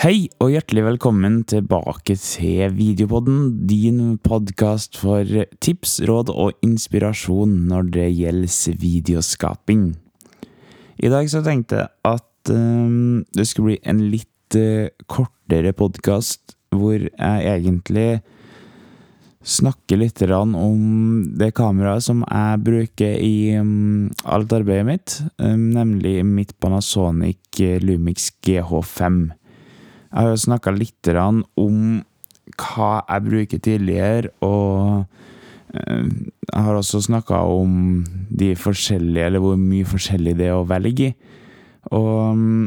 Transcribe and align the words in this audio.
Hei 0.00 0.30
og 0.40 0.48
hjertelig 0.48 0.80
velkommen 0.86 1.34
tilbake 1.44 2.14
til 2.16 2.70
Videopodden, 2.72 3.66
din 3.68 4.14
podkast 4.24 4.96
for 4.96 5.28
tips, 5.60 5.98
råd 6.08 6.30
og 6.32 6.54
inspirasjon 6.64 7.50
når 7.68 7.90
det 7.92 8.06
gjelder 8.16 8.78
videoskaping. 8.80 9.82
I 11.04 11.10
dag 11.12 11.28
så 11.28 11.42
tenkte 11.44 11.82
jeg 11.82 11.92
at 12.08 12.52
um, 12.54 13.26
det 13.36 13.44
skulle 13.50 13.74
bli 13.74 13.76
en 13.92 14.00
litt 14.14 14.56
uh, 14.56 14.88
kortere 15.04 15.74
podkast, 15.76 16.54
hvor 16.72 16.96
jeg 16.96 17.50
egentlig 17.52 18.22
snakker 19.44 20.00
litt 20.00 20.22
om 20.32 21.26
det 21.36 21.50
kameraet 21.60 22.06
som 22.08 22.24
jeg 22.24 22.62
bruker 22.64 23.20
i 23.20 23.52
um, 23.60 24.08
alt 24.24 24.56
arbeidet 24.56 24.88
mitt, 24.88 25.18
um, 25.44 25.68
nemlig 25.76 26.24
mitt 26.24 26.56
Panasonic 26.56 27.60
Lumix 27.84 28.30
GH5. 28.40 29.36
Jeg 30.10 30.18
har 30.18 30.32
jo 30.32 30.42
snakka 30.42 30.72
litt 30.74 31.10
om 31.14 32.00
hva 32.58 32.90
jeg 33.06 33.26
bruker 33.28 33.60
tidligere, 33.62 34.32
og 34.42 35.04
eh, 35.74 36.08
jeg 36.50 36.64
har 36.66 36.74
også 36.74 37.02
snakka 37.06 37.44
om 37.46 38.02
de 38.28 38.54
forskjellige, 38.58 39.28
eller 39.28 39.44
hvor 39.44 39.56
mye 39.60 39.86
forskjellig 39.86 40.34
det 40.40 40.48
er 40.50 40.58
å 40.58 40.66
velge 40.66 41.12
i. 41.12 41.14
Og 41.94 42.36
mm, 42.36 42.66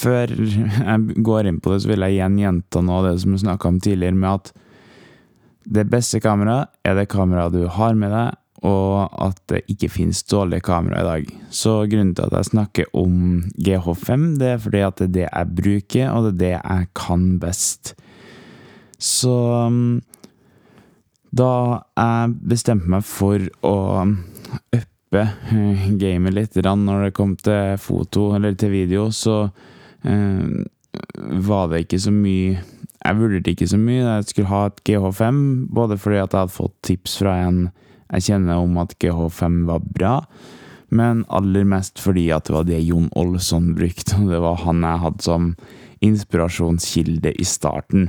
før 0.00 0.32
jeg 0.32 1.20
går 1.28 1.50
inn 1.50 1.60
på 1.60 1.74
det, 1.74 1.82
så 1.84 1.92
vil 1.92 2.06
jeg 2.06 2.16
igjen 2.16 2.40
gjenta 2.40 2.82
noe 2.84 3.02
av 3.02 3.10
det 3.10 3.14
som 3.22 3.36
jeg 3.36 3.44
snakka 3.44 3.68
om 3.68 3.80
tidligere, 3.84 4.16
med 4.16 4.40
at 4.40 4.52
det 5.70 5.84
beste 5.92 6.22
kameraet 6.24 6.72
er 6.88 6.96
det 6.96 7.10
kameraet 7.12 7.54
du 7.54 7.66
har 7.68 7.92
med 7.98 8.14
deg, 8.16 8.38
og 8.66 9.08
at 9.24 9.38
det 9.48 9.62
ikke 9.72 9.88
finnes 9.88 10.20
dårlige 10.28 10.64
kamera 10.66 11.00
i 11.00 11.08
dag. 11.08 11.30
Så 11.48 11.78
grunnen 11.88 12.12
til 12.14 12.26
at 12.26 12.36
jeg 12.36 12.50
snakker 12.50 12.90
om 12.96 13.44
GH5, 13.56 14.26
det 14.40 14.52
er 14.54 14.60
fordi 14.60 14.82
at 14.84 15.00
det 15.00 15.06
er 15.06 15.14
det 15.14 15.26
jeg 15.26 15.54
bruker, 15.62 16.10
og 16.10 16.26
det 16.26 16.32
er 16.32 16.38
det 16.42 16.52
jeg 16.56 16.88
kan 17.00 17.26
best. 17.40 17.94
Så 19.00 19.32
um, 19.66 20.00
da 21.32 21.52
jeg 21.96 22.34
bestemte 22.50 22.90
meg 22.90 23.06
for 23.06 23.42
å 23.64 23.76
uppe 24.76 25.22
eh, 25.22 25.86
gamet 25.98 26.36
litt 26.36 26.58
når 26.60 27.06
det 27.06 27.14
kom 27.16 27.36
til 27.38 27.78
foto, 27.80 28.34
eller 28.36 28.58
til 28.58 28.74
video, 28.74 29.08
så 29.10 29.48
eh, 30.04 30.66
var 31.46 31.70
det 31.70 31.84
ikke 31.84 32.00
så 32.02 32.10
mye 32.10 32.58
Jeg 33.00 33.16
vurderte 33.16 33.52
ikke 33.54 33.68
så 33.70 33.78
mye. 33.80 34.02
Jeg 34.02 34.24
skulle 34.28 34.50
ha 34.50 34.66
et 34.68 34.80
GH5, 34.84 35.36
både 35.72 35.96
fordi 35.96 36.18
at 36.20 36.34
jeg 36.34 36.40
hadde 36.42 36.52
fått 36.52 36.74
tips 36.84 37.14
fra 37.22 37.38
en 37.46 37.70
jeg 38.10 38.26
kjenner 38.26 38.62
om 38.62 38.78
at 38.82 38.96
GH5 39.02 39.62
var 39.68 39.84
bra, 39.96 40.14
men 40.90 41.22
aller 41.30 41.66
mest 41.68 42.02
fordi 42.02 42.28
at 42.34 42.48
det 42.48 42.56
var 42.56 42.66
det 42.66 42.82
Jon 42.82 43.10
Olsson 43.18 43.72
brukte, 43.76 44.18
og 44.18 44.32
det 44.32 44.40
var 44.42 44.62
han 44.64 44.82
jeg 44.86 45.02
hadde 45.04 45.26
som 45.26 45.50
inspirasjonskilde 46.02 47.34
i 47.38 47.46
starten. 47.46 48.08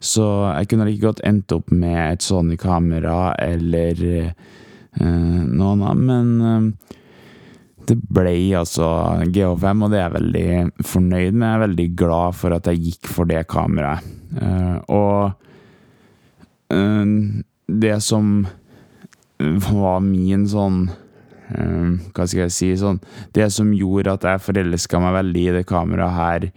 Så 0.00 0.24
jeg 0.54 0.70
kunne 0.70 0.86
like 0.88 1.02
godt 1.02 1.24
endt 1.26 1.52
opp 1.56 1.72
med 1.74 1.98
et 2.14 2.24
Sony-kamera 2.24 3.34
eller 3.42 4.02
eh, 4.06 5.42
noe 5.46 5.72
annet, 5.74 6.04
men 6.06 6.30
eh, 6.40 6.96
det 7.86 7.96
ble 8.10 8.34
altså 8.58 8.86
GH5, 9.30 9.82
og 9.84 9.92
det 9.92 9.98
er 10.00 10.06
jeg 10.06 10.16
veldig 10.16 10.86
fornøyd 10.86 11.34
med. 11.36 11.46
Jeg 11.46 11.56
er 11.56 11.64
veldig 11.64 11.88
glad 11.98 12.38
for 12.38 12.56
at 12.56 12.70
jeg 12.70 12.82
gikk 12.82 13.10
for 13.12 13.30
det 13.30 13.44
kameraet. 13.50 14.14
Eh, 14.36 14.78
og 14.92 15.36
eh, 16.74 17.04
det 17.66 17.98
som 18.04 18.40
var 19.38 20.00
min 20.00 20.46
sånn 20.48 20.86
um, 21.58 21.98
Hva 22.16 22.24
skal 22.24 22.46
jeg 22.46 22.54
si 22.54 22.70
sånn 22.80 23.00
Det 23.36 23.50
som 23.52 23.74
gjorde 23.76 24.16
at 24.16 24.24
jeg 24.24 24.44
forelska 24.46 25.00
meg 25.02 25.16
veldig 25.18 25.42
i 25.42 25.54
det 25.58 25.66
kameraet 25.68 26.16
her 26.16 26.48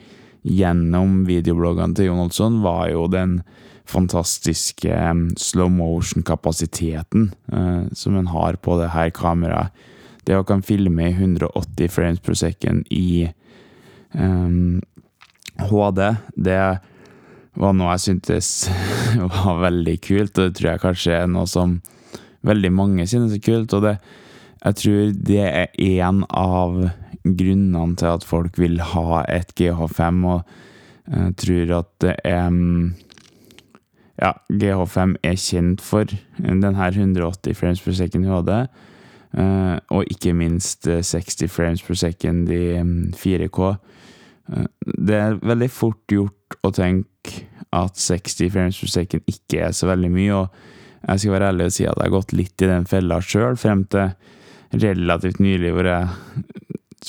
gjennom 0.49 1.25
videobloggene 1.27 1.97
til 1.97 2.07
Jon 2.07 2.21
Olsson, 2.23 2.61
var 2.63 2.85
jo 2.87 3.09
den 3.11 3.41
fantastiske 3.89 4.87
um, 4.87 5.25
slow 5.37 5.67
motion-kapasiteten 5.73 7.25
uh, 7.51 7.89
som 7.91 8.15
en 8.15 8.29
har 8.31 8.55
på 8.63 8.77
det 8.79 8.87
her 8.93 9.11
kameraet. 9.13 9.75
Det 10.23 10.37
å 10.39 10.45
kan 10.47 10.63
filme 10.63 11.09
i 11.09 11.11
180 11.11 11.91
frames 11.91 12.23
per 12.23 12.39
second 12.39 12.87
i 12.93 13.27
um, 14.13 14.79
HD, 15.59 16.05
det 16.39 16.61
var 17.59 17.75
noe 17.75 17.95
jeg 17.97 18.05
syntes 18.07 18.53
var 19.35 19.63
veldig 19.65 19.97
kult, 20.05 20.37
og 20.37 20.43
det 20.43 20.59
tror 20.59 20.71
jeg 20.71 20.85
kanskje 20.85 21.17
er 21.19 21.31
noe 21.35 21.49
som 21.49 21.79
veldig 22.45 22.71
mange 22.73 23.07
synes 23.07 23.33
er 23.35 23.43
kult, 23.43 23.73
og 23.73 23.83
det, 23.85 23.97
jeg 24.63 24.75
tror 24.75 25.13
det 25.27 25.43
er 25.45 25.67
en 25.99 26.23
av 26.29 26.79
grunnene 27.23 27.95
til 27.99 28.07
at 28.13 28.25
folk 28.27 28.59
vil 28.59 28.79
ha 28.93 29.23
et 29.27 29.53
GH5, 29.59 30.25
og 30.25 30.41
jeg 31.09 31.35
tror 31.43 31.77
at 31.79 31.93
det 32.05 32.15
er 32.23 32.49
Ja, 34.19 34.33
GH5 34.51 35.13
er 35.23 35.35
kjent 35.39 35.79
for 35.81 36.09
denne 36.35 36.73
180 36.75 37.55
frames 37.55 37.79
per 37.79 37.93
second 37.95 38.25
HD, 38.27 38.49
eh, 39.39 39.77
og 39.95 40.11
ikke 40.11 40.33
minst 40.35 40.83
60 40.83 41.47
frames 41.47 41.81
per 41.81 41.95
second 41.95 42.51
i 42.51 42.81
4K. 43.15 43.69
Eh, 44.51 44.65
det 45.07 45.15
er 45.15 45.39
veldig 45.39 45.69
fort 45.71 46.03
gjort 46.11 46.59
å 46.67 46.73
tenke 46.75 47.45
at 47.71 47.95
60 47.95 48.51
frames 48.51 48.81
per 48.81 48.91
second 48.91 49.31
ikke 49.31 49.63
er 49.69 49.71
så 49.71 49.87
veldig 49.87 50.11
mye, 50.11 50.35
og 50.35 50.78
jeg 51.07 51.21
skal 51.21 51.35
være 51.35 51.51
ærlig 51.53 51.69
og 51.69 51.75
si 51.75 51.85
at 51.87 51.95
jeg 51.95 52.05
har 52.05 52.15
gått 52.17 52.35
litt 52.35 52.65
i 52.65 52.69
den 52.69 52.87
fella 52.89 53.19
sjøl, 53.23 53.57
frem 53.59 53.85
til 53.91 54.11
relativt 54.75 55.39
nylig, 55.41 55.71
hvor 55.73 55.87
jeg 55.89 56.09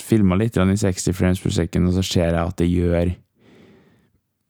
filma 0.07 0.39
litt 0.39 0.57
i 0.57 0.77
60 0.79 1.17
frames 1.17 1.43
per 1.43 1.55
second, 1.55 1.91
og 1.91 1.99
så 1.99 2.05
ser 2.07 2.31
jeg 2.31 2.41
at 2.41 2.61
det 2.61 2.71
gjør 2.71 3.13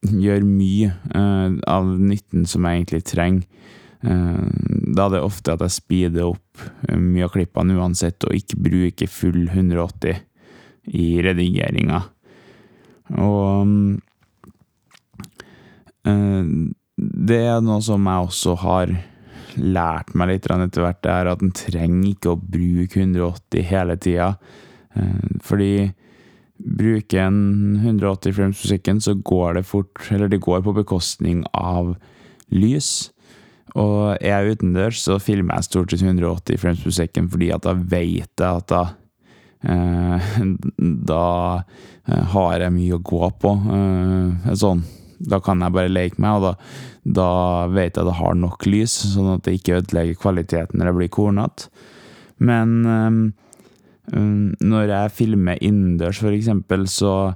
gjør 0.01 0.45
mye 0.49 0.93
uh, 1.13 1.57
av 1.69 1.89
nytten 2.01 2.47
som 2.49 2.65
jeg 2.65 2.81
egentlig 2.81 3.03
trenger. 3.09 3.47
Uh, 4.01 4.49
da 4.97 5.07
er 5.07 5.17
det 5.17 5.25
ofte 5.27 5.53
at 5.53 5.65
jeg 5.67 5.77
speeder 5.77 6.31
opp 6.31 6.63
mye 6.97 7.27
av 7.27 7.35
klippene 7.35 7.77
uansett, 7.77 8.25
og 8.25 8.37
ikke 8.37 8.61
bruker 8.65 9.13
full 9.13 9.43
180 9.49 10.23
i 10.97 11.09
redigeringa. 11.25 12.01
Og 13.21 13.75
uh, 16.09 16.53
det 17.01 17.43
er 17.49 17.63
noe 17.65 17.81
som 17.85 18.09
jeg 18.09 18.29
også 18.29 18.57
har 18.65 18.97
lært 19.57 20.15
meg 20.15 20.33
litt 20.33 20.49
etter 20.51 20.85
hvert, 20.85 21.07
er 21.07 21.31
at 21.33 21.43
en 21.45 21.55
trenger 21.57 22.11
ikke 22.13 22.35
å 22.35 22.41
bruke 22.41 23.01
180 23.01 23.67
hele 23.71 23.97
tida. 24.01 24.35
Eh, 24.95 25.37
fordi 25.45 25.91
bruker 26.61 27.25
en 27.25 27.81
180 27.81 28.37
frames 28.37 28.61
per 28.61 28.75
second, 28.75 29.03
så 29.03 29.15
går 29.15 29.55
det 29.57 29.65
fort 29.65 30.11
Eller 30.11 30.29
det 30.29 30.43
går 30.45 30.61
på 30.61 30.77
bekostning 30.77 31.45
av 31.57 31.95
lys. 32.51 33.11
Og 33.75 34.17
er 34.21 34.43
jeg 34.43 34.59
utendørs, 34.59 35.01
så 35.01 35.19
filmer 35.23 35.57
jeg 35.57 35.71
stort 35.71 35.93
sett 35.93 36.03
180 36.03 36.59
frames 36.59 36.83
per 36.83 36.97
second 36.97 37.31
fordi 37.31 37.53
at 37.55 37.63
da 37.65 37.75
vet 37.75 38.43
jeg 38.43 38.49
at 38.49 38.69
da 38.69 38.83
eh, 39.63 40.31
Da 41.13 41.27
eh, 42.09 42.25
har 42.35 42.61
jeg 42.61 42.75
mye 42.75 42.97
å 42.99 43.05
gå 43.05 43.31
på. 43.41 43.55
Sånn 44.59 44.83
da 45.21 45.41
kan 45.45 45.61
jeg 45.61 45.77
bare 45.77 45.93
leke 45.93 46.21
meg, 46.23 46.39
og 46.39 46.47
da, 46.47 46.53
da 47.21 47.29
vet 47.73 47.95
jeg 47.95 48.05
at 48.05 48.09
jeg 48.09 48.21
har 48.23 48.41
nok 48.41 48.67
lys, 48.69 48.97
sånn 49.13 49.35
at 49.35 49.45
det 49.47 49.59
ikke 49.59 49.81
ødelegger 49.83 50.23
kvaliteten 50.23 50.81
når 50.81 50.91
det 50.91 50.97
blir 50.97 51.13
kornete. 51.13 51.69
Men 52.41 52.75
um, 52.89 53.21
når 54.65 54.95
jeg 54.95 55.15
filmer 55.19 55.61
innendørs, 55.61 56.23
eksempel, 56.25 56.89
så 56.89 57.35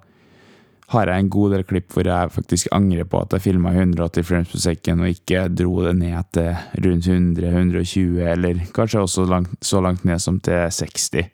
har 0.92 1.08
jeg 1.08 1.24
en 1.24 1.30
god 1.32 1.54
del 1.54 1.64
klipp 1.66 1.94
hvor 1.94 2.06
jeg 2.08 2.32
faktisk 2.34 2.68
angrer 2.76 3.06
på 3.08 3.22
at 3.24 3.32
jeg 3.34 3.44
filma 3.46 3.72
180 3.72 4.26
frames 4.28 4.50
per 4.52 4.60
second 4.60 5.02
og 5.02 5.14
ikke 5.14 5.46
dro 5.56 5.78
det 5.86 5.94
ned 5.96 6.28
til 6.36 6.50
rundt 6.84 7.08
100-120, 7.08 8.20
eller 8.34 8.60
kanskje 8.76 9.04
også 9.04 9.24
langt, 9.28 9.56
så 9.64 9.80
langt 9.84 10.04
ned 10.04 10.20
som 10.22 10.38
til 10.44 10.68
60, 10.70 11.32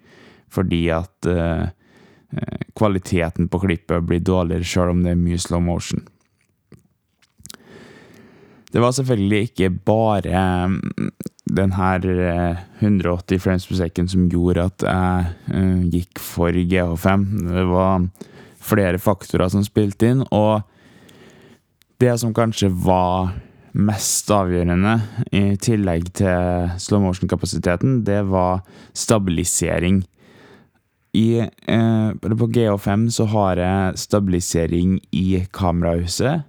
fordi 0.50 0.84
at 0.94 1.30
uh, 1.30 1.66
kvaliteten 2.78 3.50
på 3.50 3.62
klippet 3.64 4.06
blir 4.06 4.22
dårligere 4.22 4.66
sjøl 4.66 4.94
om 4.94 5.04
det 5.04 5.14
er 5.14 5.22
mye 5.22 5.38
slow 5.40 5.62
motion. 5.62 6.06
Det 8.70 8.80
var 8.82 8.94
selvfølgelig 8.94 9.50
ikke 9.50 9.70
bare 9.70 10.42
mm, 10.70 11.10
den 11.56 11.72
her 11.74 12.06
180 12.78 13.34
eh, 13.34 13.40
frames 13.42 13.66
per 13.66 13.78
second 13.80 14.10
som 14.12 14.28
gjorde 14.30 14.68
at 14.70 14.84
jeg 14.86 15.30
uh, 15.54 15.80
gikk 15.90 16.20
for 16.22 16.54
GH5. 16.54 17.24
Det 17.50 17.66
var 17.70 18.06
flere 18.60 19.00
faktorer 19.02 19.50
som 19.50 19.64
spilte 19.66 20.12
inn, 20.12 20.22
og 20.30 20.62
det 22.00 22.14
som 22.20 22.34
kanskje 22.36 22.70
var 22.70 23.32
mest 23.72 24.30
avgjørende, 24.34 24.96
i 25.36 25.56
tillegg 25.62 26.08
til 26.18 26.70
slow 26.82 27.02
motion-kapasiteten, 27.04 28.00
det 28.06 28.22
var 28.30 28.62
stabilisering. 28.96 30.02
I, 31.14 31.42
eh, 31.42 32.10
på 32.14 32.46
GH5 32.54 33.08
så 33.10 33.26
har 33.32 33.58
jeg 33.58 33.98
stabilisering 33.98 34.98
i 35.12 35.42
kamerahuset 35.52 36.46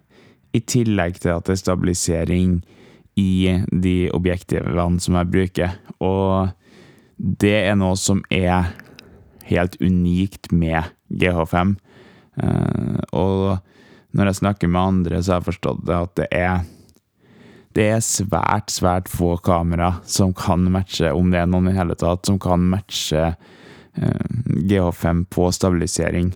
i 0.54 0.62
tillegg 0.62 1.20
til 1.22 1.36
at 1.36 1.48
det 1.48 1.56
er 1.56 1.62
stabilisering 1.62 2.60
i 3.20 3.64
de 3.72 3.96
objektivene 4.16 5.00
som 5.04 5.18
jeg 5.20 5.32
bruker. 5.32 5.78
Og 6.04 6.52
det 7.18 7.56
er 7.68 7.78
noe 7.80 7.98
som 8.00 8.24
er 8.32 8.72
helt 9.52 9.78
unikt 9.82 10.52
med 10.52 10.92
GH5. 11.12 11.76
og 13.12 13.60
når 14.12 14.26
jeg 14.26 14.36
snakker 14.36 14.68
med 14.68 14.82
andre, 14.82 15.24
så 15.24 15.34
har 15.34 15.42
jeg 15.42 15.52
forstått 15.54 15.86
det 15.88 15.96
at 15.96 16.16
det 16.20 16.28
er 16.36 16.64
det 17.72 17.86
er 17.88 18.02
svært, 18.04 18.68
svært 18.68 19.08
få 19.08 19.38
kamera 19.40 19.94
som 20.04 20.34
kan 20.36 20.66
matche, 20.74 21.08
om 21.16 21.32
det 21.32 21.40
er 21.40 21.48
noen 21.48 21.70
i 21.72 21.76
hele 21.78 21.96
tatt, 21.96 22.26
som 22.28 22.40
kan 22.42 22.66
matche 22.74 23.30
GH5 23.96 25.26
på 25.32 25.48
stabilisering. 25.56 26.34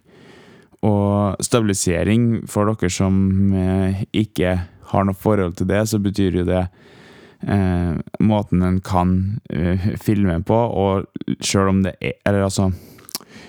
Og 0.86 1.42
stabilisering, 1.44 2.46
for 2.52 2.70
dere 2.70 2.92
som 2.94 3.16
ikke 4.14 4.58
har 4.92 5.08
noe 5.08 5.18
forhold 5.18 5.58
til 5.58 5.70
det, 5.70 5.82
så 5.90 6.00
betyr 6.02 6.42
jo 6.42 6.46
det 6.48 6.66
eh, 7.48 7.96
måten 8.24 8.64
en 8.66 8.80
kan 8.86 9.16
eh, 9.50 9.92
filme 10.02 10.38
på, 10.46 10.56
og 10.56 11.42
sjøl 11.44 11.72
om 11.74 11.84
det 11.86 11.96
er 12.00 12.20
Eller 12.26 12.48
altså 12.48 12.72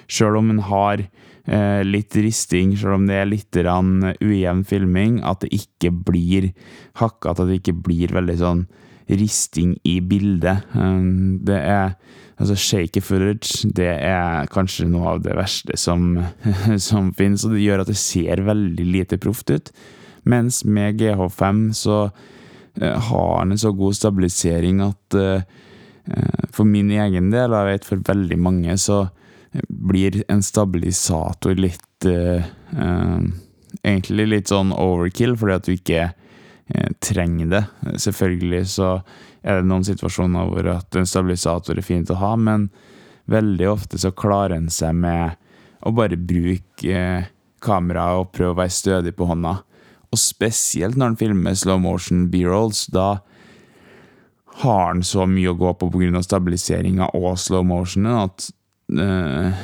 Sjøl 0.06 0.36
om 0.38 0.52
en 0.52 0.62
har 0.68 1.00
eh, 1.02 1.82
litt 1.82 2.14
risting, 2.14 2.76
sjøl 2.78 2.94
om 3.00 3.06
det 3.08 3.16
er 3.18 3.26
litt 3.26 3.56
ujevn 3.58 4.62
filming, 4.64 5.18
at 5.26 5.42
det 5.42 5.50
ikke 5.56 5.90
blir 6.06 6.52
hakkete, 7.00 7.42
at 7.42 7.48
det 7.50 7.60
ikke 7.60 7.80
blir 7.88 8.14
veldig 8.14 8.36
sånn 8.38 8.66
risting 9.08 9.76
i 9.84 9.98
bildet. 10.00 10.68
Eh, 10.74 11.10
det 11.46 11.62
er 11.62 11.96
Altså, 12.36 12.52
shaky 12.52 13.00
footage, 13.00 13.64
det 13.72 13.86
er 13.88 14.44
kanskje 14.52 14.84
noe 14.90 15.14
av 15.14 15.22
det 15.24 15.32
verste 15.38 15.72
som, 15.80 16.18
som 16.88 17.06
finnes, 17.16 17.46
og 17.48 17.54
det 17.54 17.62
gjør 17.62 17.80
at 17.80 17.88
det 17.88 17.96
ser 17.96 18.42
veldig 18.44 18.84
lite 18.84 19.16
proft 19.16 19.48
ut. 19.48 19.70
Mens 20.28 20.58
med 20.68 21.00
GH5 21.00 21.62
så 21.80 21.96
Eh, 22.80 23.00
har 23.00 23.38
den 23.38 23.52
en 23.52 23.58
så 23.58 23.72
god 23.72 23.96
stabilisering 23.96 24.82
at 24.84 25.14
eh, 25.16 25.42
eh, 26.04 26.48
for 26.52 26.68
min 26.68 26.90
egen 26.92 27.30
del, 27.32 27.52
og 27.52 27.62
jeg 27.62 27.72
vet 27.72 27.88
for 27.88 28.08
veldig 28.10 28.38
mange, 28.38 28.76
så 28.78 29.06
blir 29.68 30.22
en 30.28 30.42
stabilisator 30.44 31.56
litt 31.56 31.82
Egentlig 33.86 34.24
litt 34.28 34.50
sånn 34.50 34.68
overkill, 34.74 35.32
fordi 35.38 35.54
at 35.54 35.64
du 35.64 35.72
ikke 35.72 36.02
trenger 37.00 37.46
det. 37.46 37.62
Selvfølgelig 38.02 38.64
så 38.74 38.90
er 39.46 39.60
det 39.60 39.68
noen 39.70 39.86
situasjoner 39.86 40.48
hvor 40.50 40.68
at 40.72 40.98
en 40.98 41.08
stabilisator 41.08 41.78
er 41.78 41.86
fint 41.86 42.10
å 42.10 42.18
ha, 42.18 42.32
men 42.36 42.68
veldig 43.30 43.68
ofte 43.70 44.00
så 44.02 44.14
klarer 44.14 44.56
en 44.56 44.70
seg 44.72 44.96
med 44.98 45.36
å 45.86 45.92
bare 45.94 46.18
bruke 46.18 47.06
kameraet 47.62 48.22
og 48.22 48.34
prøve 48.34 48.54
å 48.54 48.60
være 48.60 48.74
stødig 48.74 49.14
på 49.16 49.28
hånda. 49.30 49.54
Og 50.10 50.20
spesielt 50.20 50.98
når 50.98 51.12
han 51.12 51.20
filmer 51.20 51.56
slow 51.58 51.80
motion 51.82 52.26
B-rolls. 52.30 52.86
Da 52.94 53.18
har 54.62 54.84
han 54.88 55.02
så 55.04 55.26
mye 55.28 55.52
å 55.52 55.58
gå 55.58 55.72
på 55.78 55.90
pga. 55.92 56.22
stabiliseringa 56.22 57.10
og 57.14 57.38
slow 57.38 57.66
motionen 57.66 58.22
at 58.24 58.48
det, 58.86 59.58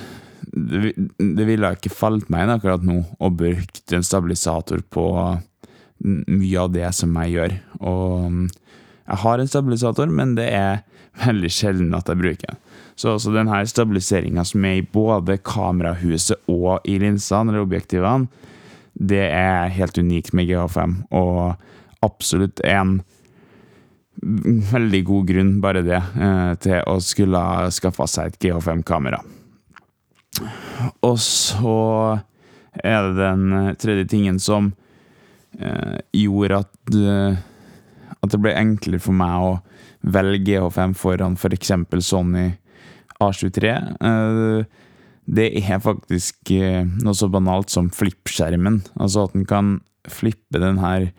det, 1.16 1.44
ville 1.46 1.70
ikke 1.76 1.93
falt 1.94 2.28
meg 2.32 2.44
inn 2.44 2.54
akkurat 2.56 2.82
nå 2.84 2.99
å 3.22 3.31
bruke 3.31 3.96
en 3.96 4.04
stabilisator 4.04 4.82
på 4.90 5.06
mye 6.02 6.58
av 6.60 6.72
det 6.75 6.88
som 6.96 7.14
jeg 7.22 7.37
gjør. 7.37 7.56
Og 7.81 8.26
mm, 8.32 8.44
jeg 9.06 9.20
har 9.25 9.43
en 9.43 9.50
stabilisator, 9.50 10.12
men 10.12 10.34
det 10.38 10.49
er 10.54 10.82
veldig 11.22 11.50
sjelden 11.52 11.96
at 11.96 12.08
jeg 12.08 12.20
bruker 12.20 12.52
den. 12.52 12.60
Så, 12.94 13.14
også 13.14 13.32
denne 13.34 13.62
stabiliseringa 13.66 14.44
som 14.46 14.64
er 14.69 14.78
i 14.78 14.84
både 14.84 15.38
kamerahuset 15.43 16.44
og 16.52 16.84
i 16.88 16.99
linsene, 17.00 17.52
eller 17.52 17.64
objektivene, 17.64 18.28
det 18.93 19.25
er 19.32 19.72
helt 19.72 19.96
unikt 19.99 20.34
med 20.37 20.50
GH5, 20.50 20.99
og 21.16 22.04
absolutt 22.04 22.60
en 22.69 22.99
veldig 24.22 25.00
god 25.08 25.31
grunn, 25.31 25.54
bare 25.64 25.82
det, 25.87 25.96
eh, 25.99 26.52
til 26.62 26.84
å 26.87 26.99
skulle 27.02 27.40
skaffe 27.72 28.06
seg 28.10 28.28
et 28.28 28.38
GH5-kamera. 28.44 29.22
Og 31.02 31.16
så 31.20 31.78
er 32.84 33.08
det 33.08 33.16
den 33.19 33.75
tredje 33.81 34.06
tingen 34.12 34.38
som 34.40 34.72
eh, 35.60 35.99
gjorde 36.16 36.62
at, 36.62 36.94
eh, 36.94 37.37
at 38.22 38.32
det 38.32 38.40
ble 38.40 38.54
enklere 38.56 39.02
for 39.02 39.16
meg 39.16 39.49
å 39.49 39.52
velge 40.02 40.44
GH5 40.46 40.94
foran 40.99 41.37
f.eks. 41.38 41.75
For 41.90 42.04
Sony 42.04 42.49
A23. 43.22 43.75
Eh, 44.02 44.64
det 45.32 45.50
er 45.60 45.82
faktisk 45.82 46.50
eh, 46.56 46.82
noe 47.04 47.14
så 47.16 47.31
banalt 47.32 47.70
som 47.72 47.90
flippskjermen. 47.94 48.82
Altså 48.99 49.28
at 49.28 49.37
en 49.38 49.46
kan 49.49 49.76
flippe 50.10 50.58
denne 50.58 51.12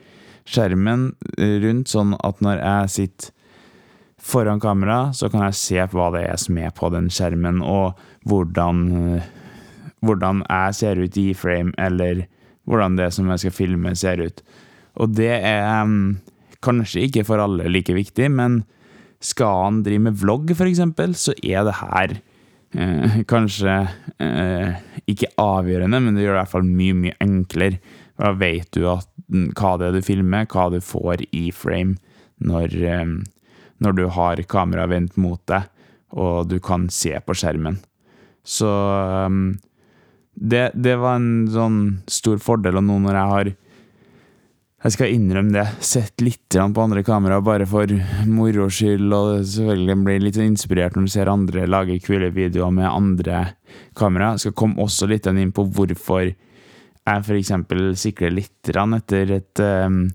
skjermen 0.43 1.13
rundt, 1.39 1.87
sånn 1.87 2.17
at 2.19 2.41
når 2.43 2.57
jeg 2.59 2.91
sitter 2.97 3.29
foran 4.23 4.59
kamera, 4.59 5.13
så 5.15 5.29
kan 5.31 5.45
jeg 5.45 5.55
se 5.55 5.85
hva 5.93 6.09
det 6.11 6.25
er 6.27 6.39
som 6.39 6.59
er 6.59 6.73
på 6.75 6.89
den 6.91 7.07
skjermen, 7.11 7.61
og 7.63 7.95
hvordan, 8.27 9.21
hvordan 10.03 10.43
jeg 10.43 10.75
ser 10.75 10.99
ut 10.99 11.19
i 11.19 11.29
frame, 11.35 11.71
eller 11.79 12.25
hvordan 12.69 12.97
det 12.99 13.09
som 13.15 13.29
jeg 13.31 13.43
skal 13.43 13.55
filme, 13.55 13.95
ser 13.95 14.21
ut. 14.23 14.43
Og 15.01 15.15
det 15.17 15.33
er 15.33 15.89
kanskje 16.63 17.07
ikke 17.07 17.25
for 17.27 17.41
alle 17.43 17.67
like 17.71 17.95
viktig, 17.95 18.29
men 18.31 18.61
skal 19.23 19.59
han 19.63 19.81
drive 19.85 20.03
med 20.09 20.19
vlogg, 20.19 20.51
eksempel, 20.51 21.15
så 21.15 21.35
er 21.43 21.63
det 21.67 21.77
her 21.79 22.15
eh, 22.75 23.19
kanskje 23.29 23.75
eh, 24.19 24.81
ikke 25.09 25.31
avgjørende, 25.39 26.01
men 26.03 26.15
det 26.15 26.25
gjør 26.25 26.35
det 26.35 26.39
i 26.39 26.41
hvert 26.41 26.53
fall 26.53 26.67
mye, 26.67 26.97
mye 27.05 27.19
enklere. 27.23 27.79
Da 28.19 28.33
vet 28.37 28.69
du 28.75 28.87
at, 28.91 29.07
hva 29.57 29.75
det 29.79 29.89
er 29.89 29.95
du 29.95 30.05
filmer, 30.05 30.47
hva 30.51 30.67
du 30.69 30.79
får 30.83 31.23
i 31.31 31.47
frame 31.55 31.95
når, 32.43 32.75
eh, 32.83 33.15
når 33.83 33.97
du 33.97 34.05
har 34.17 34.43
kameraet 34.51 34.91
vendt 34.91 35.19
mot 35.21 35.41
deg, 35.49 35.69
og 36.13 36.51
du 36.51 36.59
kan 36.61 36.89
se 36.93 37.15
på 37.25 37.35
skjermen. 37.37 37.79
Så 38.43 38.69
det, 40.33 40.71
det, 40.73 40.95
var 40.97 41.19
en 41.19 41.49
sånn 41.51 41.81
stor 42.09 42.39
fordel, 42.41 42.79
og 42.79 42.87
nå 42.87 42.97
når 43.03 43.19
jeg 43.19 43.33
har 43.33 43.51
jeg 44.83 44.95
skal 44.97 45.13
innrømme 45.15 45.53
det. 45.55 45.63
Sett 45.79 46.19
litt 46.19 46.51
på 46.51 46.83
andre 46.83 47.05
kamera 47.07 47.37
bare 47.39 47.63
for 47.69 47.87
moro 48.27 48.65
skyld, 48.67 49.13
og 49.15 49.45
selvfølgelig 49.47 49.95
blir 50.03 50.25
litt 50.25 50.39
inspirert 50.43 50.97
når 50.97 51.07
du 51.07 51.11
ser 51.13 51.31
andre 51.31 51.67
lage 51.69 52.01
kule 52.03 52.27
videoer 52.35 52.73
med 52.75 52.89
andre 52.89 53.45
kamera. 53.95 54.33
Jeg 54.33 54.43
skal 54.43 54.57
komme 54.59 54.83
også 54.83 55.07
litt 55.07 55.29
inn 55.31 55.55
på 55.55 55.63
hvorfor 55.71 56.25
jeg 56.27 57.23
f.eks. 57.23 57.53
sikler 57.99 58.35
litt 58.35 58.73
etter 58.73 59.31
et 59.37 59.63
um, 59.63 60.05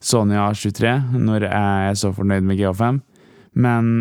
Sony 0.00 0.36
A23 0.40 0.96
når 1.16 1.46
jeg 1.48 1.90
er 1.90 2.00
så 2.00 2.12
fornøyd 2.16 2.48
med 2.48 2.60
GH5. 2.60 3.02
Men 3.52 3.92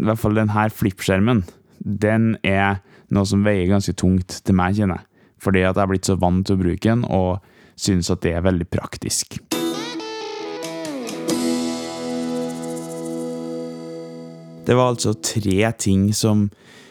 i 0.00 0.04
hvert 0.04 0.20
fall 0.20 0.36
denne 0.36 0.68
flippskjermen, 0.72 1.44
den 1.80 2.34
er 2.44 2.82
noe 3.14 3.28
som 3.28 3.44
veier 3.46 3.68
ganske 3.70 3.94
tungt 3.98 4.40
til 4.44 4.56
meg, 4.58 4.78
kjenner 4.78 5.02
jeg. 5.02 5.08
Fordi 5.42 5.62
at 5.62 5.76
jeg 5.76 5.82
har 5.82 5.90
blitt 5.90 6.08
så 6.08 6.16
vant 6.18 6.46
til 6.46 6.56
å 6.56 6.62
bruke 6.62 6.88
den. 6.88 7.04
og 7.04 7.44
synes 7.76 8.10
at 8.10 8.22
det 8.24 8.32
er 8.32 8.44
veldig 8.44 8.66
praktisk. 8.72 9.38
Det 14.66 14.74
var 14.74 14.90
altså 14.90 15.14
tre 15.22 15.70
ting 15.78 16.08
som 16.16 16.48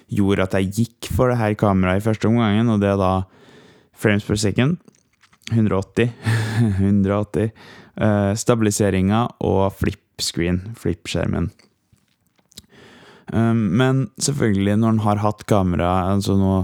gjorde 0.07 0.45
at 0.45 0.53
jeg 0.59 0.71
gikk 0.77 1.09
for 1.11 1.31
det 1.31 1.39
her 1.41 1.57
kameraet 1.59 1.99
i 1.99 2.05
første 2.05 2.29
omgangen, 2.29 2.69
og 2.71 2.79
det 2.79 2.93
er 2.93 3.01
da 3.01 3.13
frames 3.95 4.23
per 4.23 4.39
second, 4.39 4.77
180, 5.51 6.13
180 6.79 7.49
uh, 7.99 8.31
stabiliseringa 8.37 9.25
og 9.43 9.73
flip-screen, 9.81 10.61
flip-skjermen. 10.79 11.49
Um, 13.33 13.71
men 13.77 14.07
selvfølgelig, 14.21 14.77
når 14.81 14.95
en 14.95 15.05
har 15.05 15.21
hatt 15.23 15.45
kamera 15.49 15.91
altså 16.11 16.35
nå 16.37 16.57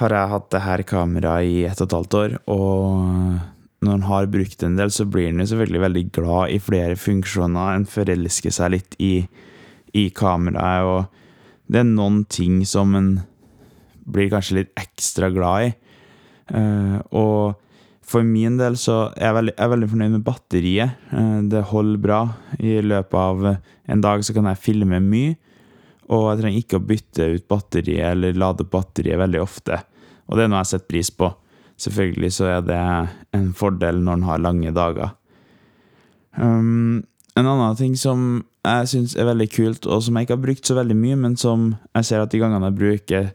har 0.00 0.14
jeg 0.16 0.30
hatt 0.32 0.48
det 0.50 0.62
her 0.64 0.82
kameraet 0.88 1.46
i 1.46 1.64
ett 1.68 1.80
og 1.84 1.86
et 1.86 1.96
halvt 1.98 2.16
år, 2.18 2.36
og 2.50 3.82
når 3.82 3.98
en 3.98 4.06
har 4.08 4.30
brukt 4.30 4.62
en 4.64 4.78
del, 4.78 4.92
så 4.94 5.06
blir 5.06 5.28
en 5.28 5.42
selvfølgelig 5.46 5.82
veldig 5.82 6.04
glad 6.16 6.54
i 6.54 6.60
flere 6.62 6.96
funksjoner. 6.98 7.74
En 7.76 7.88
forelsker 7.88 8.54
seg 8.54 8.72
litt 8.76 8.96
i, 9.02 9.26
i 9.98 10.06
kameraet, 10.14 10.86
og 10.86 11.72
det 11.72 11.82
er 11.82 11.90
noen 11.90 12.22
ting 12.30 12.62
som 12.68 12.94
en 12.98 13.10
blir 14.02 14.30
kanskje 14.32 14.60
litt 14.60 14.72
ekstra 14.80 15.30
glad 15.34 15.68
i. 15.68 15.74
Uh, 16.52 16.98
og 17.16 17.58
for 18.12 18.26
min 18.26 18.58
del 18.58 18.76
så 18.80 19.12
er 19.14 19.28
jeg 19.28 19.36
veldig, 19.38 19.54
jeg 19.56 19.64
er 19.64 19.72
veldig 19.74 19.90
fornøyd 19.92 20.14
med 20.16 20.26
batteriet. 20.26 20.98
Uh, 21.12 21.38
det 21.52 21.66
holder 21.70 22.02
bra. 22.06 22.20
I 22.58 22.80
løpet 22.86 23.18
av 23.18 23.46
en 23.52 24.04
dag 24.04 24.24
så 24.24 24.34
kan 24.36 24.50
jeg 24.50 24.62
filme 24.62 25.02
mye. 25.02 25.36
Og 26.12 26.26
jeg 26.28 26.42
trenger 26.42 26.60
ikke 26.60 26.78
å 26.78 26.86
bytte 26.86 27.28
ut 27.36 27.48
batteriet 27.48 28.12
eller 28.12 28.36
lade 28.36 28.66
batteriet 28.68 29.20
veldig 29.20 29.40
ofte. 29.40 29.78
Og 30.28 30.36
det 30.36 30.44
er 30.44 30.52
noe 30.52 30.62
jeg 30.62 30.72
setter 30.74 30.90
pris 30.92 31.10
på. 31.16 31.30
Selvfølgelig 31.82 32.30
så 32.36 32.48
er 32.50 32.64
det 32.66 32.80
en 33.34 33.50
fordel 33.56 34.02
når 34.04 34.18
en 34.18 34.26
har 34.28 34.42
lange 34.44 34.74
dager. 34.76 35.14
Um, 36.36 37.02
en 37.36 37.48
annen 37.48 37.78
ting 37.78 37.94
som 37.98 38.42
jeg 38.62 38.90
syns 38.92 39.14
er 39.18 39.26
veldig 39.26 39.48
kult, 39.52 39.88
og 39.88 40.04
som 40.04 40.16
jeg 40.16 40.26
ikke 40.26 40.36
har 40.36 40.44
brukt 40.44 40.68
så 40.68 40.76
veldig 40.78 40.96
mye, 40.96 41.16
men 41.18 41.38
som 41.40 41.72
jeg 41.96 42.08
ser 42.08 42.22
at 42.22 42.32
de 42.32 42.40
gangene 42.42 42.68
jeg 42.70 42.78
bruker, 42.78 43.32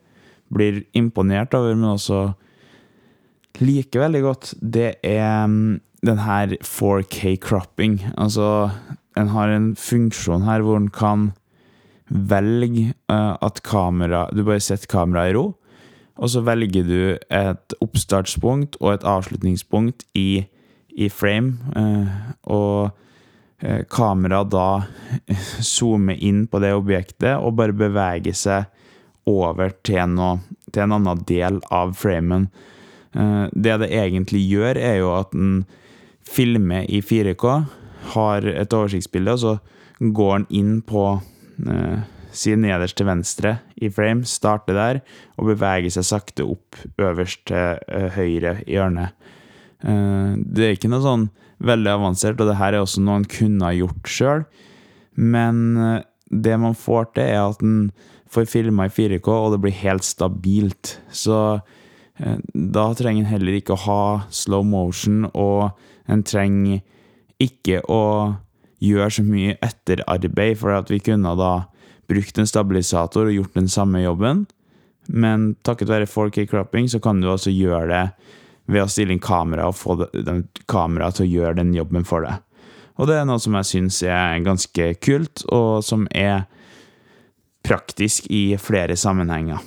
blir 0.54 0.84
imponert 0.96 1.58
over, 1.58 1.76
men 1.76 1.96
også 1.98 2.22
liker 3.60 4.06
veldig 4.06 4.22
godt, 4.24 4.54
det 4.62 4.94
er 5.06 5.44
um, 5.50 5.80
den 6.06 6.22
her 6.24 6.54
4K 6.62 7.36
cropping. 7.44 8.00
Altså, 8.16 8.70
en 9.18 9.34
har 9.34 9.52
en 9.52 9.72
funksjon 9.76 10.46
her 10.48 10.64
hvor 10.64 10.80
en 10.80 10.92
kan 10.94 11.32
Velg 12.08 12.78
uh, 13.12 13.36
at 13.44 13.60
kamera 13.68 14.28
Du 14.32 14.44
bare 14.48 14.64
setter 14.64 14.88
kameraet 14.88 15.34
i 15.34 15.36
ro, 15.36 15.48
og 16.18 16.32
så 16.34 16.42
velger 16.46 16.86
du 16.88 17.02
et 17.34 17.76
oppstartspunkt 17.84 18.78
og 18.82 18.96
et 18.96 19.06
avslutningspunkt 19.06 20.06
i, 20.18 20.48
i 20.98 21.10
frame, 21.14 21.60
eh, 21.78 22.16
og 22.50 22.90
eh, 23.62 23.84
kameraet 23.92 24.50
da 24.50 24.70
zoomer 25.76 26.18
inn 26.18 26.48
på 26.50 26.62
det 26.64 26.74
objektet 26.74 27.38
og 27.38 27.58
bare 27.60 27.78
beveger 27.78 28.34
seg 28.34 28.66
over 29.30 29.76
til, 29.86 30.02
noe, 30.16 30.40
til 30.72 30.88
en 30.88 30.98
annen 30.98 31.24
del 31.30 31.62
av 31.74 31.94
framen. 32.00 32.50
Eh, 33.14 33.46
det 33.54 33.78
det 33.84 33.94
egentlig 33.94 34.42
gjør, 34.48 34.80
er 34.80 35.02
jo 35.04 35.14
at 35.20 35.34
den 35.36 35.66
filmer 36.28 36.88
i 36.90 37.04
4K, 37.06 37.60
har 38.18 38.46
et 38.48 38.74
oversiktsbilde, 38.74 39.34
og 39.36 39.40
så 39.42 39.58
går 40.00 40.38
den 40.38 40.48
inn 40.56 40.78
på 40.86 41.20
eh, 41.66 42.02
si 42.36 42.54
nederst 42.60 42.98
til 43.00 43.08
venstre 43.08 43.58
i 43.82 43.90
frame, 43.94 44.28
starte 44.28 44.76
der, 44.76 45.02
og 45.38 45.52
bevege 45.52 45.92
seg 45.94 46.06
sakte 46.06 46.46
opp 46.46 46.78
øverst 47.02 47.46
til 47.50 47.80
uh, 47.88 48.10
høyre 48.14 48.60
i 48.66 48.76
hjørnet. 48.76 49.16
Uh, 49.82 50.36
det 50.38 50.66
er 50.66 50.76
ikke 50.76 50.92
noe 50.92 51.06
sånn 51.06 51.26
veldig 51.64 51.96
avansert, 51.96 52.42
og 52.42 52.52
det 52.52 52.60
her 52.60 52.76
er 52.76 52.84
også 52.84 53.02
noe 53.02 53.24
en 53.24 53.30
kunne 53.32 53.66
ha 53.66 53.74
gjort 53.74 54.12
sjøl, 54.12 54.46
men 55.18 55.64
det 56.30 56.60
man 56.62 56.78
får 56.78 57.10
til, 57.16 57.26
er 57.26 57.40
at 57.48 57.64
en 57.66 57.88
får 58.30 58.46
filma 58.52 58.86
i 58.86 58.94
4K, 58.94 59.32
og 59.32 59.56
det 59.56 59.62
blir 59.64 59.80
helt 59.80 60.06
stabilt. 60.06 61.00
Så 61.10 61.40
da 62.54 62.84
trenger 63.00 63.24
en 63.24 63.32
heller 63.32 63.58
ikke 63.58 63.74
å 63.74 63.84
ha 63.88 64.04
slow 64.30 64.68
motion, 64.68 65.26
og 65.34 65.72
en 66.06 66.22
trenger 66.28 66.84
ikke 67.42 67.82
å 67.90 68.04
gjøre 68.84 69.10
så 69.18 69.26
mye 69.26 69.58
etterarbeid, 69.64 70.58
for 70.60 70.76
at 70.76 70.92
vi 70.92 71.02
kunne 71.04 71.34
da 71.40 71.54
brukt 72.08 72.38
en 72.40 72.50
stabilisator 72.50 73.28
og 73.28 73.36
gjort 73.36 73.58
den 73.58 73.70
samme 73.72 74.04
jobben. 74.04 74.46
Men 75.08 75.54
takket 75.68 75.92
være 75.92 76.10
4K-cropping 76.10 76.90
så 76.92 77.00
kan 77.04 77.22
du 77.22 77.30
altså 77.32 77.54
gjøre 77.54 77.88
det 77.92 78.04
ved 78.68 78.84
å 78.84 78.92
stille 78.92 79.16
inn 79.16 79.24
kamera 79.24 79.70
og 79.70 79.78
få 79.80 79.96
kameraet 80.68 81.20
til 81.20 81.28
å 81.28 81.32
gjøre 81.32 81.60
den 81.62 81.74
jobben 81.76 82.08
for 82.08 82.28
deg. 82.28 82.44
Og 82.98 83.08
det 83.08 83.20
er 83.20 83.28
noe 83.30 83.40
som 83.40 83.56
jeg 83.60 83.70
syns 83.70 84.02
er 84.04 84.40
ganske 84.44 84.88
kult, 85.06 85.46
og 85.54 85.84
som 85.86 86.08
er 86.12 86.48
praktisk 87.68 88.28
i 88.34 88.58
flere 88.60 88.98
sammenhenger. 88.98 89.62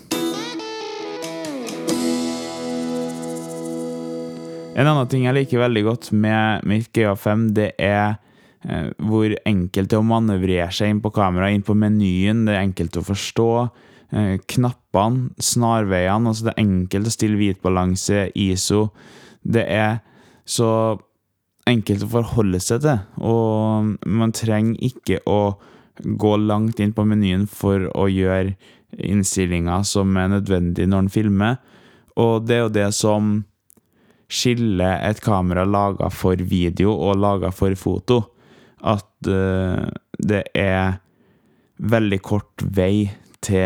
En 4.81 4.88
annen 4.88 5.09
ting 5.11 5.26
jeg 5.26 5.37
liker 5.37 5.62
veldig 5.62 5.83
godt 5.87 6.11
med 6.17 6.67
mitt 6.69 6.90
GA5, 6.97 7.50
det 7.57 7.71
er 7.79 8.19
hvor 8.61 9.33
enkelt 9.49 9.88
det 9.88 9.97
er 9.97 10.02
å 10.02 10.05
manøvrere 10.07 10.69
seg 10.75 10.93
inn 10.93 11.00
på 11.00 11.12
kamera, 11.17 11.49
inn 11.49 11.64
på 11.64 11.76
menyen. 11.79 12.45
Det 12.45 12.55
er 12.55 12.64
enkelt 12.67 12.99
å 13.00 13.07
forstå. 13.07 13.50
Eh, 14.12 14.37
knappene, 14.50 15.31
snarveiene. 15.38 16.29
altså 16.29 16.45
Det 16.45 16.55
er 16.55 16.64
enkelt 16.64 17.07
å 17.07 17.14
stille 17.14 17.38
hvitbalanse, 17.38 18.31
ISO. 18.35 18.90
Det 19.43 19.64
er 19.64 20.00
så 20.45 20.99
enkelt 21.71 22.05
å 22.05 22.11
forholde 22.11 22.61
seg 22.61 22.83
til, 22.83 22.99
og 23.23 23.95
man 24.07 24.33
trenger 24.35 24.81
ikke 24.83 25.21
å 25.29 25.55
gå 26.00 26.33
langt 26.40 26.81
inn 26.81 26.93
på 26.97 27.05
menyen 27.07 27.47
for 27.47 27.87
å 27.95 28.09
gjøre 28.11 28.57
innstillinger 28.97 29.85
som 29.87 30.17
er 30.19 30.33
nødvendig 30.33 30.88
når 30.88 31.05
en 31.05 31.12
filmer. 31.12 31.61
Og 32.19 32.47
det 32.49 32.57
er 32.57 32.64
jo 32.64 32.75
det 32.75 32.88
som 32.97 33.31
skiller 34.31 34.99
et 35.07 35.21
kamera 35.23 35.64
laga 35.64 36.11
for 36.11 36.37
video 36.37 36.93
og 36.93 37.21
laga 37.21 37.52
for 37.55 37.75
foto 37.79 38.25
at 38.87 39.29
uh, 39.29 39.89
det 40.19 40.45
er 40.57 41.01
veldig 41.81 42.21
kort 42.25 42.65
vei 42.65 43.11
til 43.41 43.65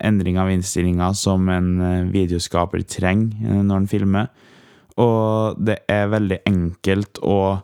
endring 0.00 0.38
av 0.40 0.48
innstillinger 0.48 1.12
som 1.18 1.50
en 1.52 1.74
eh, 1.84 2.06
videoskaper 2.08 2.80
trenger 2.88 3.42
eh, 3.44 3.58
når 3.60 3.82
en 3.82 3.88
filmer. 3.90 4.30
Og 5.04 5.60
det 5.60 5.82
er 5.92 6.08
veldig 6.08 6.38
enkelt 6.48 7.20
å 7.20 7.60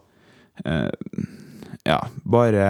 ja, 1.86 1.98
bare 2.26 2.66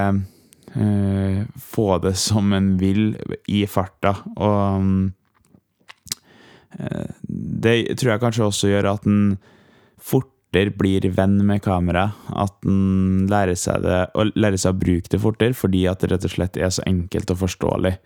få 1.72 1.86
det 2.04 2.12
som 2.20 2.52
en 2.52 2.74
vil 2.78 3.16
i 3.48 3.62
farta. 3.70 4.12
Og 4.36 5.08
det 7.24 7.76
tror 7.96 8.12
jeg 8.12 8.22
kanskje 8.26 8.48
også 8.50 8.70
gjør 8.74 8.90
at 8.92 9.08
en 9.08 9.38
fort 9.96 10.37
fortere 10.48 10.70
blir 10.76 11.10
venn 11.12 11.46
med 11.46 11.62
kamera. 11.62 12.12
At 12.28 12.64
en 12.64 13.28
lærer 13.28 13.54
seg, 13.54 13.82
det, 13.82 14.08
lærer 14.34 14.56
seg 14.56 14.74
å 14.74 14.78
bruke 14.78 15.08
det 15.10 15.20
fortere, 15.20 15.54
fordi 15.54 15.86
at 15.86 16.00
det 16.00 16.12
rett 16.12 16.24
og 16.24 16.30
slett 16.30 16.56
er 16.56 16.70
så 16.70 16.82
enkelt 16.86 17.30
og 17.30 17.38
forståelig. 17.44 17.98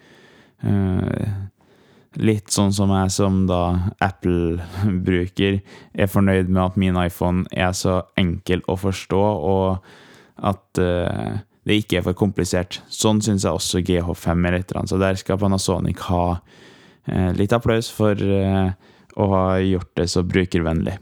Uh, 0.62 1.48
litt 2.18 2.50
sånn 2.50 2.72
som 2.72 2.90
jeg 2.90 3.10
som 3.10 3.46
da 3.46 3.92
Apple-bruker 4.00 5.62
er 5.94 6.10
fornøyd 6.10 6.48
med 6.50 6.62
at 6.64 6.76
min 6.76 6.96
iPhone 6.96 7.46
er 7.52 7.72
så 7.72 8.02
enkel 8.16 8.62
å 8.68 8.76
forstå, 8.76 9.22
og 9.22 9.78
at 10.42 10.82
uh, 10.82 11.38
det 11.64 11.78
ikke 11.78 12.00
er 12.00 12.06
for 12.06 12.18
komplisert. 12.18 12.82
Sånn 12.90 13.22
syns 13.22 13.46
jeg 13.46 13.54
også 13.54 13.84
GH5 13.86 14.48
er 14.48 14.58
litt, 14.58 14.74
så 14.74 14.98
der 14.98 15.14
skal 15.14 15.38
Panasonic 15.38 16.02
ha 16.10 16.26
uh, 16.42 17.30
litt 17.38 17.54
applaus 17.54 17.90
for 17.90 18.18
å 19.12 19.24
ha 19.28 19.46
gjort 19.60 19.94
det 19.94 20.10
så 20.10 20.22
brukervennlig. 20.24 20.98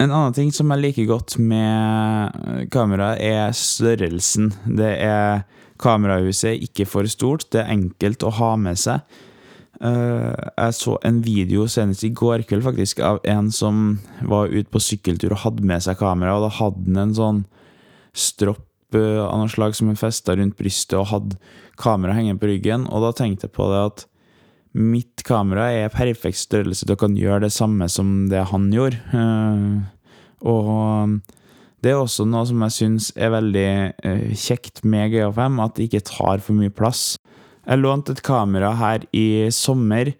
En 0.00 0.08
annen 0.08 0.32
ting 0.32 0.52
som 0.54 0.70
jeg 0.72 0.80
liker 0.80 1.08
godt 1.10 1.36
med 1.44 2.68
kamera, 2.72 3.12
er 3.20 3.52
størrelsen. 3.56 4.48
Det 4.64 4.94
er 5.04 5.42
Kamerahuset 5.80 6.50
er 6.50 6.64
ikke 6.64 6.84
for 6.88 7.08
stort, 7.08 7.46
det 7.52 7.62
er 7.62 7.72
enkelt 7.72 8.24
å 8.26 8.32
ha 8.36 8.50
med 8.60 8.78
seg. 8.80 9.00
Eh, 9.80 10.32
jeg 10.58 10.76
så 10.76 10.96
en 11.08 11.22
video 11.24 11.64
senest 11.72 12.04
i 12.04 12.12
går 12.12 12.44
kveld 12.48 12.66
faktisk 12.66 13.00
av 13.04 13.22
en 13.24 13.48
som 13.54 13.94
var 14.28 14.52
ute 14.52 14.68
på 14.68 14.82
sykkeltur 14.84 15.32
og 15.32 15.40
hadde 15.46 15.64
med 15.64 15.80
seg 15.84 15.96
kamera, 16.00 16.36
og 16.36 16.44
da 16.44 16.50
hadde 16.58 16.84
han 16.84 17.00
en 17.06 17.16
sånn 17.16 17.40
stropp 18.12 18.98
eh, 18.98 19.22
av 19.24 19.40
noe 19.40 19.52
slag 19.52 19.76
som 19.78 19.88
han 19.88 20.00
festa 20.00 20.36
rundt 20.36 20.58
brystet, 20.60 20.98
og 21.00 21.08
hadde 21.14 21.40
kamera 21.80 22.16
hengende 22.18 22.42
på 22.42 22.52
ryggen, 22.52 22.84
og 22.92 23.06
da 23.06 23.14
tenkte 23.16 23.48
jeg 23.48 23.56
på 23.56 23.70
det 23.72 23.82
at 23.86 24.06
mitt 24.76 25.24
kamera 25.26 25.70
er 25.74 25.92
perfekt 25.92 26.38
størrelse 26.38 26.86
til 26.86 26.94
å 26.94 27.00
kan 27.00 27.16
gjøre 27.18 27.46
det 27.46 27.54
samme 27.54 27.88
som 27.90 28.28
det 28.30 28.44
han 28.52 28.68
gjorde. 28.74 29.00
Uh, 29.14 29.82
og 30.46 31.16
det 31.82 31.92
er 31.92 31.98
også 31.98 32.26
noe 32.28 32.46
som 32.48 32.62
jeg 32.66 32.76
syns 32.76 33.10
er 33.16 33.34
veldig 33.34 33.70
uh, 34.04 34.28
kjekt 34.36 34.84
med 34.84 35.14
GA5, 35.14 35.58
at 35.64 35.76
det 35.76 35.88
ikke 35.88 36.06
tar 36.12 36.44
for 36.44 36.58
mye 36.58 36.72
plass. 36.72 37.14
Jeg 37.66 37.82
lånte 37.82 38.14
et 38.14 38.24
kamera 38.26 38.72
her 38.78 39.04
i 39.16 39.50
sommer 39.54 40.14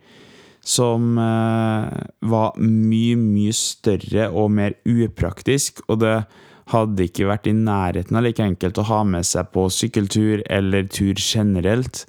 som 0.67 1.15
uh, 1.17 1.89
var 2.21 2.59
mye, 2.61 3.17
mye 3.17 3.55
større 3.57 4.29
og 4.35 4.51
mer 4.59 4.77
upraktisk, 4.89 5.81
og 5.89 6.03
det 6.03 6.17
hadde 6.71 7.07
ikke 7.07 7.27
vært 7.31 7.49
i 7.51 7.55
nærheten 7.57 8.19
av 8.19 8.27
like 8.27 8.45
enkelt 8.45 8.79
å 8.79 8.87
ha 8.91 9.01
med 9.07 9.27
seg 9.27 9.49
på 9.55 9.67
sykkeltur 9.75 10.45
eller 10.51 10.87
tur 10.91 11.19
generelt. 11.19 12.05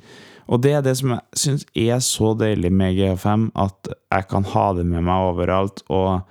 Og 0.50 0.62
det 0.63 0.74
er 0.77 0.86
det 0.86 0.95
som 1.00 1.13
jeg 1.15 1.41
syns 1.43 1.65
er 1.77 2.01
så 2.03 2.33
deilig 2.39 2.71
med 2.74 2.98
GH5, 2.98 3.50
at 3.60 3.91
jeg 3.91 4.27
kan 4.31 4.48
ha 4.53 4.65
det 4.77 4.86
med 4.89 5.05
meg 5.07 5.29
overalt. 5.31 5.83
Og 5.93 6.21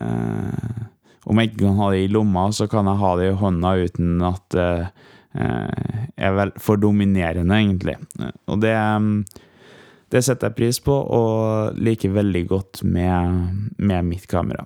eh, 0.00 0.80
om 1.26 1.40
jeg 1.40 1.50
ikke 1.50 1.64
kan 1.66 1.78
ha 1.82 1.90
det 1.92 2.04
i 2.04 2.10
lomma, 2.12 2.48
så 2.54 2.68
kan 2.70 2.88
jeg 2.90 3.02
ha 3.02 3.12
det 3.18 3.30
i 3.30 3.38
hånda 3.42 3.74
uten 3.84 4.26
at 4.30 4.46
det 4.56 4.70
eh, 5.34 6.00
er 6.16 6.34
vel 6.38 6.54
for 6.60 6.80
dominerende, 6.80 7.58
egentlig. 7.58 7.96
Og 8.50 8.62
det, 8.62 8.74
det 10.10 10.24
setter 10.26 10.50
jeg 10.50 10.58
pris 10.58 10.82
på, 10.84 10.96
og 10.96 11.80
liker 11.80 12.16
veldig 12.16 12.46
godt 12.50 12.84
med, 12.84 13.72
med 13.78 14.12
mitt 14.14 14.28
kamera. 14.30 14.64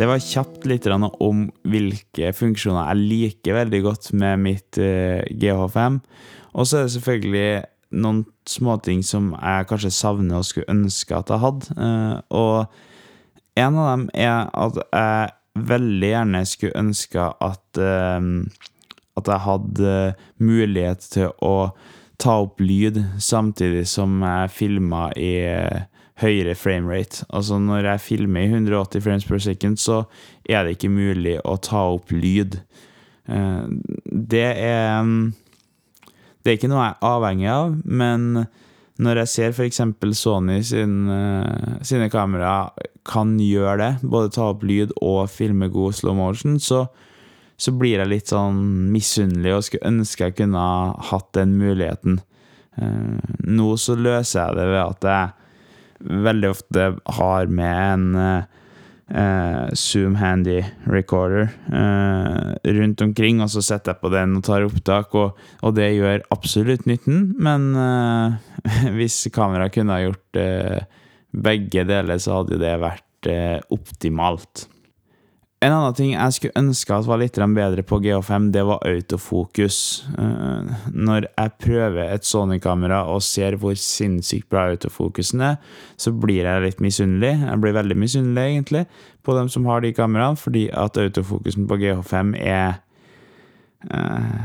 Det 0.00 0.06
var 0.08 0.22
kjapt 0.24 0.62
litt 0.64 0.86
om 0.88 1.42
hvilke 1.68 2.30
funksjoner 2.32 2.86
jeg 2.88 3.08
liker 3.10 3.58
veldig 3.58 3.80
godt 3.84 4.06
med 4.16 4.40
mitt 4.40 4.78
eh, 4.80 5.20
GH5. 5.28 5.98
Og 6.56 6.64
så 6.64 6.78
er 6.78 6.86
det 6.86 6.94
selvfølgelig 6.94 7.50
noen 8.00 8.22
småting 8.48 9.02
som 9.04 9.34
jeg 9.34 9.66
kanskje 9.68 9.92
savner 9.92 10.38
og 10.38 10.46
skulle 10.48 10.72
ønske 10.72 11.18
at 11.18 11.28
jeg 11.28 11.42
hadde. 11.42 11.76
Eh, 11.76 12.16
og 12.32 13.60
en 13.60 13.76
av 13.82 13.90
dem 13.90 14.08
er 14.16 14.48
at 14.64 14.80
jeg 14.88 15.68
veldig 15.68 16.12
gjerne 16.14 16.42
skulle 16.48 16.80
ønske 16.86 17.28
at, 17.50 17.82
eh, 17.84 18.32
at 19.20 19.32
jeg 19.34 19.46
hadde 19.50 19.94
mulighet 20.40 21.08
til 21.12 21.36
å 21.44 21.54
ta 22.16 22.40
opp 22.46 22.64
lyd 22.64 23.02
samtidig 23.20 23.84
som 23.92 24.16
jeg 24.24 24.56
filma 24.56 25.10
i 25.12 25.34
høyere 26.20 26.54
framerate. 26.58 27.24
Altså 27.32 27.58
når 27.60 27.88
jeg 27.92 28.04
filmer 28.04 28.44
i 28.44 28.50
180 28.52 29.04
frames 29.04 29.26
per 29.28 29.42
second, 29.42 29.80
så 29.80 30.02
er 30.48 30.64
det 30.64 30.76
ikke 30.76 30.92
mulig 30.92 31.38
å 31.44 31.56
ta 31.62 31.86
opp 31.94 32.12
lyd. 32.12 32.60
Eh, 33.30 33.62
det 34.04 34.48
er 34.56 35.02
mm, 35.04 35.32
Det 36.40 36.50
er 36.50 36.56
ikke 36.56 36.70
noe 36.72 36.84
jeg 36.86 36.96
er 36.96 37.10
avhengig 37.10 37.48
av, 37.52 37.74
men 37.84 38.46
når 39.00 39.22
jeg 39.22 39.30
ser 39.32 39.52
f.eks. 39.52 39.80
Sony 40.16 40.56
eh, 40.60 41.76
sine 41.84 42.08
kamera 42.12 42.70
kan 43.08 43.34
gjøre 43.40 43.76
det, 43.80 43.90
både 44.02 44.32
ta 44.34 44.50
opp 44.52 44.64
lyd 44.64 44.94
og 45.00 45.28
filme 45.32 45.68
god 45.72 45.96
slow 45.96 46.16
motion, 46.16 46.58
så, 46.60 46.86
så 47.60 47.72
blir 47.76 48.00
jeg 48.00 48.12
litt 48.12 48.32
sånn 48.32 48.88
misunnelig 48.92 49.54
og 49.56 49.66
skulle 49.68 49.92
ønske 49.92 50.28
jeg 50.30 50.38
kunne 50.40 50.64
hatt 51.10 51.30
den 51.36 51.56
muligheten. 51.60 52.20
Eh, 52.80 53.36
nå 53.48 53.70
så 53.80 53.96
løser 54.00 54.46
jeg 54.46 54.60
det 54.60 54.66
ved 54.72 54.82
at 54.84 55.08
jeg 55.12 55.39
veldig 56.00 56.50
ofte 56.50 56.86
har 57.18 57.50
med 57.52 57.76
en 57.80 58.06
eh, 59.10 59.74
Zoom 59.74 60.14
Handy 60.20 60.62
Recorder 60.88 61.48
eh, 61.72 62.72
rundt 62.78 63.02
omkring, 63.04 63.42
og 63.42 63.50
så 63.52 63.62
setter 63.64 63.94
jeg 63.94 64.02
på 64.02 64.12
den 64.14 64.38
og 64.38 64.44
tar 64.46 64.66
opptak, 64.66 65.14
og, 65.18 65.38
og 65.62 65.76
det 65.76 65.90
gjør 65.96 66.24
absolutt 66.34 66.86
nytten, 66.90 67.30
men 67.42 67.70
eh, 67.76 68.90
hvis 68.96 69.22
kameraet 69.34 69.76
kunne 69.76 69.96
ha 69.96 70.04
gjort 70.06 70.40
eh, 70.40 70.82
begge 71.30 71.86
deler, 71.88 72.20
så 72.22 72.40
hadde 72.40 72.60
det 72.62 72.74
vært 72.82 73.30
eh, 73.30 73.58
optimalt. 73.74 74.66
En 75.60 75.74
annen 75.76 75.92
ting 75.92 76.14
jeg 76.14 76.32
skulle 76.32 76.56
ønske 76.56 76.94
at 76.96 77.04
var 77.04 77.18
litt 77.20 77.36
bedre 77.36 77.82
på 77.84 77.98
GH5, 78.00 78.46
det 78.54 78.62
var 78.64 78.80
autofokus. 78.88 80.06
Eh, 80.16 80.70
når 80.88 81.26
jeg 81.28 81.52
prøver 81.60 82.14
et 82.14 82.24
Sony-kamera 82.24 83.02
og 83.12 83.20
ser 83.20 83.58
hvor 83.60 83.74
sinnssykt 83.76 84.48
bra 84.48 84.70
autofokusen 84.70 85.42
er, 85.44 85.58
så 86.00 86.14
blir 86.16 86.46
jeg 86.48 86.62
litt 86.64 86.80
misunnelig. 86.80 87.34
Jeg 87.44 87.60
blir 87.60 87.76
veldig 87.76 87.96
misunnelig, 88.00 88.44
egentlig, 88.54 88.86
på 89.20 89.34
dem 89.36 89.50
som 89.52 89.68
har 89.68 89.84
de 89.84 89.90
kameraene, 89.92 90.40
fordi 90.40 90.62
at 90.72 90.96
autofokusen 90.96 91.66
på 91.68 91.76
GH5 91.82 92.30
er 92.40 92.80
eh, 93.90 94.38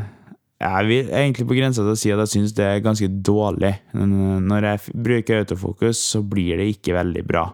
Jeg 0.66 0.88
vil 0.90 1.14
egentlig 1.16 1.46
på 1.48 1.56
grensa 1.56 1.84
til 1.84 1.94
å 1.94 2.00
si 2.00 2.12
at 2.12 2.26
jeg 2.26 2.34
syns 2.34 2.56
det 2.58 2.66
er 2.66 2.84
ganske 2.84 3.08
dårlig. 3.08 3.72
Når 3.94 4.68
jeg 4.68 5.00
bruker 5.08 5.46
autofokus, 5.46 6.04
så 6.12 6.20
blir 6.20 6.60
det 6.60 6.68
ikke 6.74 6.98
veldig 7.00 7.24
bra. 7.24 7.46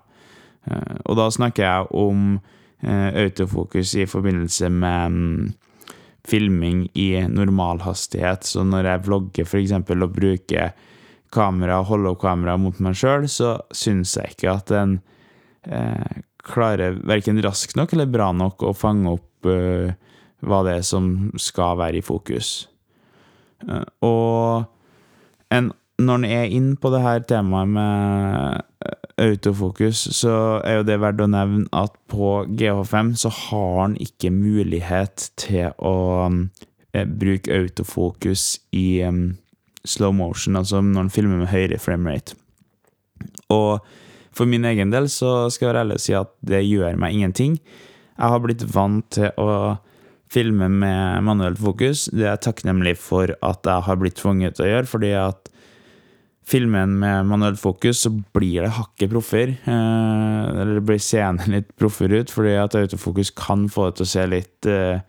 Eh, 0.66 0.98
og 1.06 1.22
da 1.22 1.30
snakker 1.30 1.68
jeg 1.68 1.94
om 2.02 2.42
Eh, 2.42 2.61
autofokus 2.82 3.96
i 3.96 4.08
forbindelse 4.10 4.70
med 4.74 5.14
um, 5.14 5.52
filming 6.28 6.88
i 6.98 7.28
normalhastighet. 7.28 8.46
Så 8.46 8.64
når 8.66 8.90
jeg 8.90 9.04
vlogger 9.08 9.48
f.eks. 9.48 9.74
og 9.74 10.16
bruker 10.16 10.74
kamera, 11.32 11.82
holde 11.88 12.12
opp 12.12 12.22
kamera 12.24 12.58
mot 12.60 12.78
meg 12.84 12.98
sjøl, 13.00 13.28
så 13.32 13.56
syns 13.76 14.18
jeg 14.18 14.36
ikke 14.36 14.54
at 14.54 14.72
den 14.72 14.98
eh, 15.64 16.22
klarer 16.46 17.00
verken 17.08 17.42
raskt 17.44 17.78
nok 17.80 17.94
eller 17.96 18.10
bra 18.12 18.32
nok 18.36 18.66
å 18.66 18.74
fange 18.78 19.16
opp 19.16 19.50
eh, 19.50 19.94
hva 20.42 20.64
det 20.66 20.80
er 20.80 20.86
som 20.86 21.32
skal 21.40 21.80
være 21.82 22.02
i 22.02 22.06
fokus. 22.06 22.52
Eh, 23.68 23.86
og 24.06 24.68
en, 25.54 25.72
når 26.02 26.22
en 26.22 26.30
er 26.30 26.58
inn 26.58 26.74
på 26.82 26.92
det 26.94 27.04
her 27.06 27.24
temaet 27.30 27.74
med 27.78 28.68
autofokus, 29.22 30.08
så 30.18 30.34
er 30.66 30.80
jo 30.80 30.88
det 30.88 30.98
verdt 31.02 31.22
å 31.22 31.30
nevne 31.30 31.68
at 31.76 31.94
på 32.12 32.44
GH5 32.58 33.14
så 33.22 33.32
har 33.36 33.74
han 33.82 33.98
ikke 34.02 34.34
mulighet 34.34 35.30
til 35.40 35.76
å 35.78 35.96
um, 36.28 36.44
eh, 36.96 37.06
bruke 37.06 37.54
autofokus 37.54 38.56
i 38.76 39.04
um, 39.06 39.36
slow 39.86 40.14
motion, 40.16 40.58
altså 40.58 40.82
når 40.82 41.06
han 41.06 41.14
filmer 41.14 41.44
med 41.44 41.52
høyere 41.52 41.82
framerate. 41.82 42.38
Og 43.54 43.84
for 44.34 44.50
min 44.50 44.66
egen 44.66 44.94
del 44.94 45.10
så 45.12 45.50
skal 45.52 45.68
jeg 45.68 45.74
være 45.74 45.86
ærlig 45.86 46.00
og 46.00 46.06
si 46.06 46.18
at 46.18 46.34
det 46.48 46.64
gjør 46.66 47.00
meg 47.02 47.18
ingenting. 47.18 47.58
Jeg 48.16 48.34
har 48.34 48.44
blitt 48.44 48.66
vant 48.74 49.08
til 49.14 49.30
å 49.42 49.78
filme 50.32 50.70
med 50.72 51.26
manuelt 51.28 51.60
fokus. 51.60 52.06
Det 52.14 52.24
er 52.24 52.36
jeg 52.36 52.46
takknemlig 52.48 52.96
for 53.02 53.34
at 53.44 53.68
jeg 53.68 53.88
har 53.88 54.00
blitt 54.00 54.20
tvunget 54.22 54.56
til 54.58 54.68
å 54.68 54.72
gjøre, 54.72 54.90
fordi 54.90 55.12
at 55.20 55.51
filmen 56.48 56.98
med 57.00 57.26
manuelt 57.30 57.60
fokus, 57.62 58.02
så 58.04 58.12
blir 58.34 58.66
det 58.66 58.74
hakket 58.76 59.12
proffer. 59.12 59.54
Eh, 59.64 60.44
eller 60.52 60.80
det 60.80 60.86
blir 60.88 61.02
scenen 61.02 61.56
litt 61.56 61.72
proffer 61.80 62.14
ut, 62.14 62.34
fordi 62.34 62.56
at 62.60 62.78
autofokus 62.80 63.34
kan 63.38 63.68
få 63.72 63.90
det 63.90 64.00
til 64.00 64.08
å 64.08 64.12
se 64.14 64.28
litt 64.30 64.70
eh, 64.70 65.02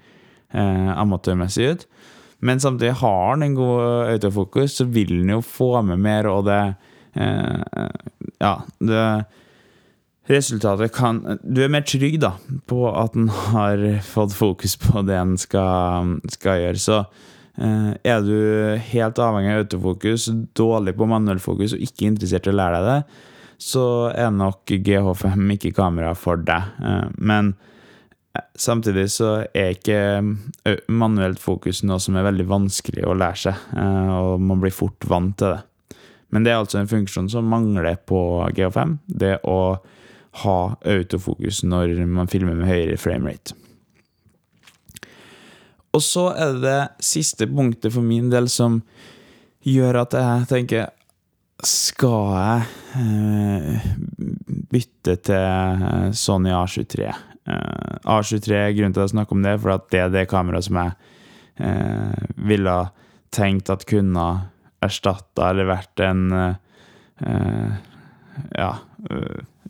eh, 0.53 0.91
amatørmessig 0.97 1.69
ut. 1.73 1.87
Men 2.43 2.61
samtidig 2.61 2.99
har 3.01 3.37
den 3.37 3.51
en 3.51 3.59
god 3.59 4.11
autofokus, 4.17 4.79
så 4.81 4.89
vil 4.91 5.15
den 5.21 5.37
jo 5.37 5.43
få 5.47 5.77
med 5.87 6.03
mer, 6.03 6.31
og 6.31 6.49
det 6.51 6.63
eh, 7.15 7.87
Ja, 8.43 8.57
det 8.81 9.07
Resultatet 10.31 10.93
kan 10.95 11.19
Du 11.43 11.65
er 11.65 11.71
mer 11.73 11.83
trygg 11.83 12.21
da 12.23 12.37
på 12.71 12.85
at 12.95 13.17
den 13.17 13.27
har 13.51 13.81
fått 14.07 14.37
fokus 14.37 14.77
på 14.79 15.03
det 15.03 15.17
den 15.17 15.35
skal, 15.41 16.19
skal 16.31 16.61
gjøre. 16.61 16.79
Så 16.79 16.99
er 17.57 18.23
du 18.25 18.37
helt 18.93 19.19
avhengig 19.21 19.51
av 19.53 19.65
autofokus, 19.67 20.31
dårlig 20.57 20.95
på 20.97 21.09
manuellfokus 21.11 21.75
og 21.77 21.83
ikke 21.85 22.07
interessert 22.09 22.49
i 22.49 22.53
å 22.53 22.57
lære 22.57 22.79
deg 22.81 22.89
det, 22.89 23.29
så 23.63 23.85
er 24.11 24.33
nok 24.35 24.67
GH5 24.67 25.53
ikke 25.57 25.75
kamera 25.77 26.15
for 26.19 26.41
deg. 26.43 26.73
Eh, 26.83 27.09
men 27.23 27.53
eh, 28.35 28.47
samtidig 28.59 29.07
så 29.15 29.35
er 29.55 29.77
ikke 29.77 30.83
manuelt 30.91 31.43
fokus 31.43 31.83
noe 31.87 32.01
som 32.03 32.19
er 32.19 32.27
veldig 32.27 32.49
vanskelig 32.51 33.07
å 33.07 33.17
lære 33.19 33.43
seg, 33.47 33.67
og 34.19 34.43
man 34.43 34.63
blir 34.63 34.75
fort 34.75 35.09
vant 35.09 35.37
til 35.39 35.57
det. 35.57 35.63
Men 36.33 36.47
det 36.47 36.53
er 36.53 36.63
altså 36.63 36.81
en 36.81 36.89
funksjon 36.89 37.29
som 37.29 37.51
mangler 37.53 37.99
på 38.09 38.19
GH5, 38.57 38.97
det 39.21 39.37
å 39.45 39.77
ha 40.43 40.61
autofokus 40.89 41.61
når 41.69 41.99
man 42.09 42.31
filmer 42.33 42.57
med 42.57 42.71
høyere 42.71 42.97
framerate. 42.97 43.53
Og 45.93 46.01
så 46.01 46.31
er 46.33 46.59
det 46.63 46.81
siste 47.05 47.47
punktet 47.51 47.93
for 47.93 48.05
min 48.05 48.31
del 48.33 48.49
som 48.53 48.81
gjør 49.63 50.03
at 50.03 50.17
jeg 50.19 50.47
tenker 50.51 50.89
Skal 51.69 52.33
jeg 52.33 52.63
eh, 52.99 53.85
bytte 54.73 55.19
til 55.29 55.85
Sony 56.17 56.51
A23? 56.57 57.05
Eh, 57.07 57.93
A23 58.03 58.57
er 58.57 58.75
grunnen 58.77 58.97
til 58.97 59.05
å 59.05 59.13
snakke 59.13 59.37
om 59.37 59.45
det, 59.45 59.59
for 59.63 59.77
at 59.77 59.87
det 59.93 60.01
er 60.03 60.15
det 60.15 60.31
kameraet 60.33 60.67
som 60.67 60.81
jeg 60.81 60.97
eh, 61.63 62.25
ville 62.49 62.79
tenkt 63.33 63.71
at 63.73 63.87
kunne 63.89 64.27
erstatta 64.83 65.53
eller 65.53 65.71
vært 65.71 66.03
en 66.05 66.25
Ja, 68.57 68.71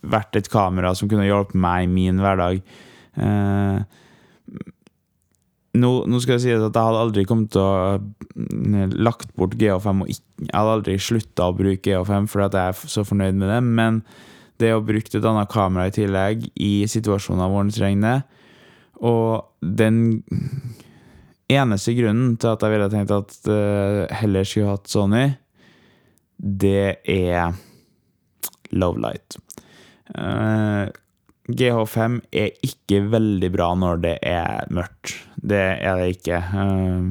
vært 0.00 0.38
et 0.38 0.48
kamera 0.48 0.94
som 0.96 1.10
kunne 1.10 1.26
hjulpet 1.26 1.58
meg 1.60 1.84
i 1.84 1.90
min 1.90 2.22
hverdag. 2.22 2.62
Nå, 5.72 5.90
nå, 6.04 6.18
skal 6.20 6.36
jeg 6.36 6.42
si 6.42 6.52
at 6.52 6.60
jeg 6.60 6.74
hadde 6.74 7.00
aldri 7.00 7.24
kommet 7.28 7.52
til 7.54 7.62
å 7.64 7.96
mm, 8.36 8.92
lagt 9.00 9.30
bort 9.38 9.56
GH5 9.56 10.04
og 10.04 10.12
ikke, 10.12 10.28
Jeg 10.42 10.52
hadde 10.52 10.76
aldri 10.76 10.98
slutta 11.00 11.48
å 11.48 11.56
bruke 11.56 11.80
GH5 11.86 12.28
fordi 12.28 12.60
jeg 12.60 12.74
er 12.74 12.92
så 12.92 13.04
fornøyd 13.08 13.38
med 13.40 13.48
det, 13.48 13.60
men 13.64 14.02
det 14.60 14.74
å 14.76 14.84
bruke 14.84 15.16
et 15.16 15.28
annet 15.28 15.50
kamera 15.50 15.88
i 15.88 15.94
tillegg 15.94 16.44
i 16.60 16.72
situasjoner 16.90 17.50
hvor 17.50 17.64
en 17.64 17.72
trenger 17.72 18.22
Og 19.00 19.48
den 19.62 20.20
eneste 21.50 21.94
grunnen 21.96 22.36
til 22.40 22.52
at 22.52 22.62
jeg 22.62 22.74
ville 22.74 22.90
tenkt 22.92 23.14
at 23.16 23.34
uh, 23.48 24.04
heller 24.20 24.46
skulle 24.46 24.76
hatt 24.76 24.88
Sony, 24.88 25.24
det 26.36 27.02
er 27.08 27.52
Lovelight. 28.72 29.36
Uh, 30.16 30.88
GH5 31.56 32.20
er 32.32 32.52
ikke 32.64 33.02
veldig 33.12 33.50
bra 33.54 33.72
når 33.78 34.02
det 34.04 34.14
er 34.26 34.68
mørkt. 34.74 35.16
Det 35.36 35.60
er 35.60 35.98
det 36.00 36.12
ikke. 36.16 36.38
Ehm, 36.62 37.08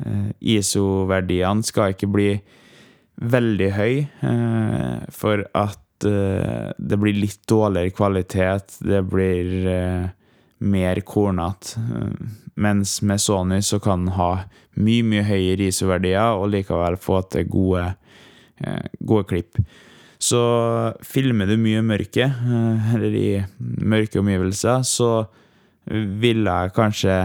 eh, 0.00 0.30
ISO-verdiene 0.56 1.66
skal 1.66 1.94
ikke 1.94 2.10
bli 2.12 2.30
veldig 3.16 3.70
høy 3.76 3.94
eh, 4.04 5.06
for 5.14 5.46
at 5.56 6.06
eh, 6.08 6.72
det 6.76 7.00
blir 7.02 7.18
litt 7.18 7.42
dårligere 7.48 7.94
kvalitet. 7.96 8.78
Det 8.80 9.02
blir 9.10 10.12
mer 10.58 11.00
kornete. 11.04 11.80
Mens 12.56 13.00
med 13.04 13.20
Sony 13.20 13.60
så 13.60 13.80
kan 13.84 14.06
den 14.06 14.14
ha 14.16 14.30
mye, 14.80 15.04
mye 15.04 15.26
høyere 15.26 15.68
ISO-verdier 15.68 16.38
og 16.38 16.54
likevel 16.54 16.96
få 17.00 17.20
til 17.32 17.50
gode, 17.52 17.90
gode 19.04 19.26
klipp. 19.28 19.60
Så 20.18 20.40
filmer 21.04 21.48
du 21.48 21.56
mye 21.60 21.82
mørke, 21.84 22.28
eh, 22.30 22.94
eller 22.96 23.16
i 23.16 23.30
mørke 23.58 24.20
omgivelser, 24.22 24.84
så 24.86 25.26
ville 25.86 26.50
jeg 26.50 26.74
kanskje 26.74 27.16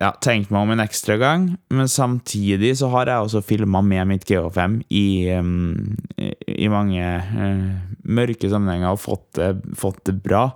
ja, 0.00 0.10
tenkt 0.24 0.50
meg 0.52 0.64
om 0.64 0.72
en 0.74 0.82
ekstra 0.84 1.16
gang. 1.20 1.46
Men 1.72 1.88
samtidig 1.88 2.74
så 2.80 2.90
har 2.92 3.08
jeg 3.08 3.28
også 3.28 3.44
filma 3.46 3.80
med 3.84 4.10
mitt 4.10 4.26
GH5 4.28 4.82
i, 4.90 5.06
um, 5.38 5.94
i 6.18 6.68
mange 6.72 7.00
uh, 7.00 7.70
mørke 8.04 8.50
sammenhenger 8.52 8.92
og 8.92 9.00
fått 9.00 9.26
det, 9.38 9.54
fått 9.78 10.02
det 10.08 10.18
bra. 10.24 10.50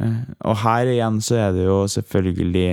Og 0.00 0.54
her 0.62 0.88
igjen 0.88 1.18
så 1.20 1.36
er 1.36 1.50
det 1.52 1.66
jo 1.66 1.82
selvfølgelig 1.90 2.68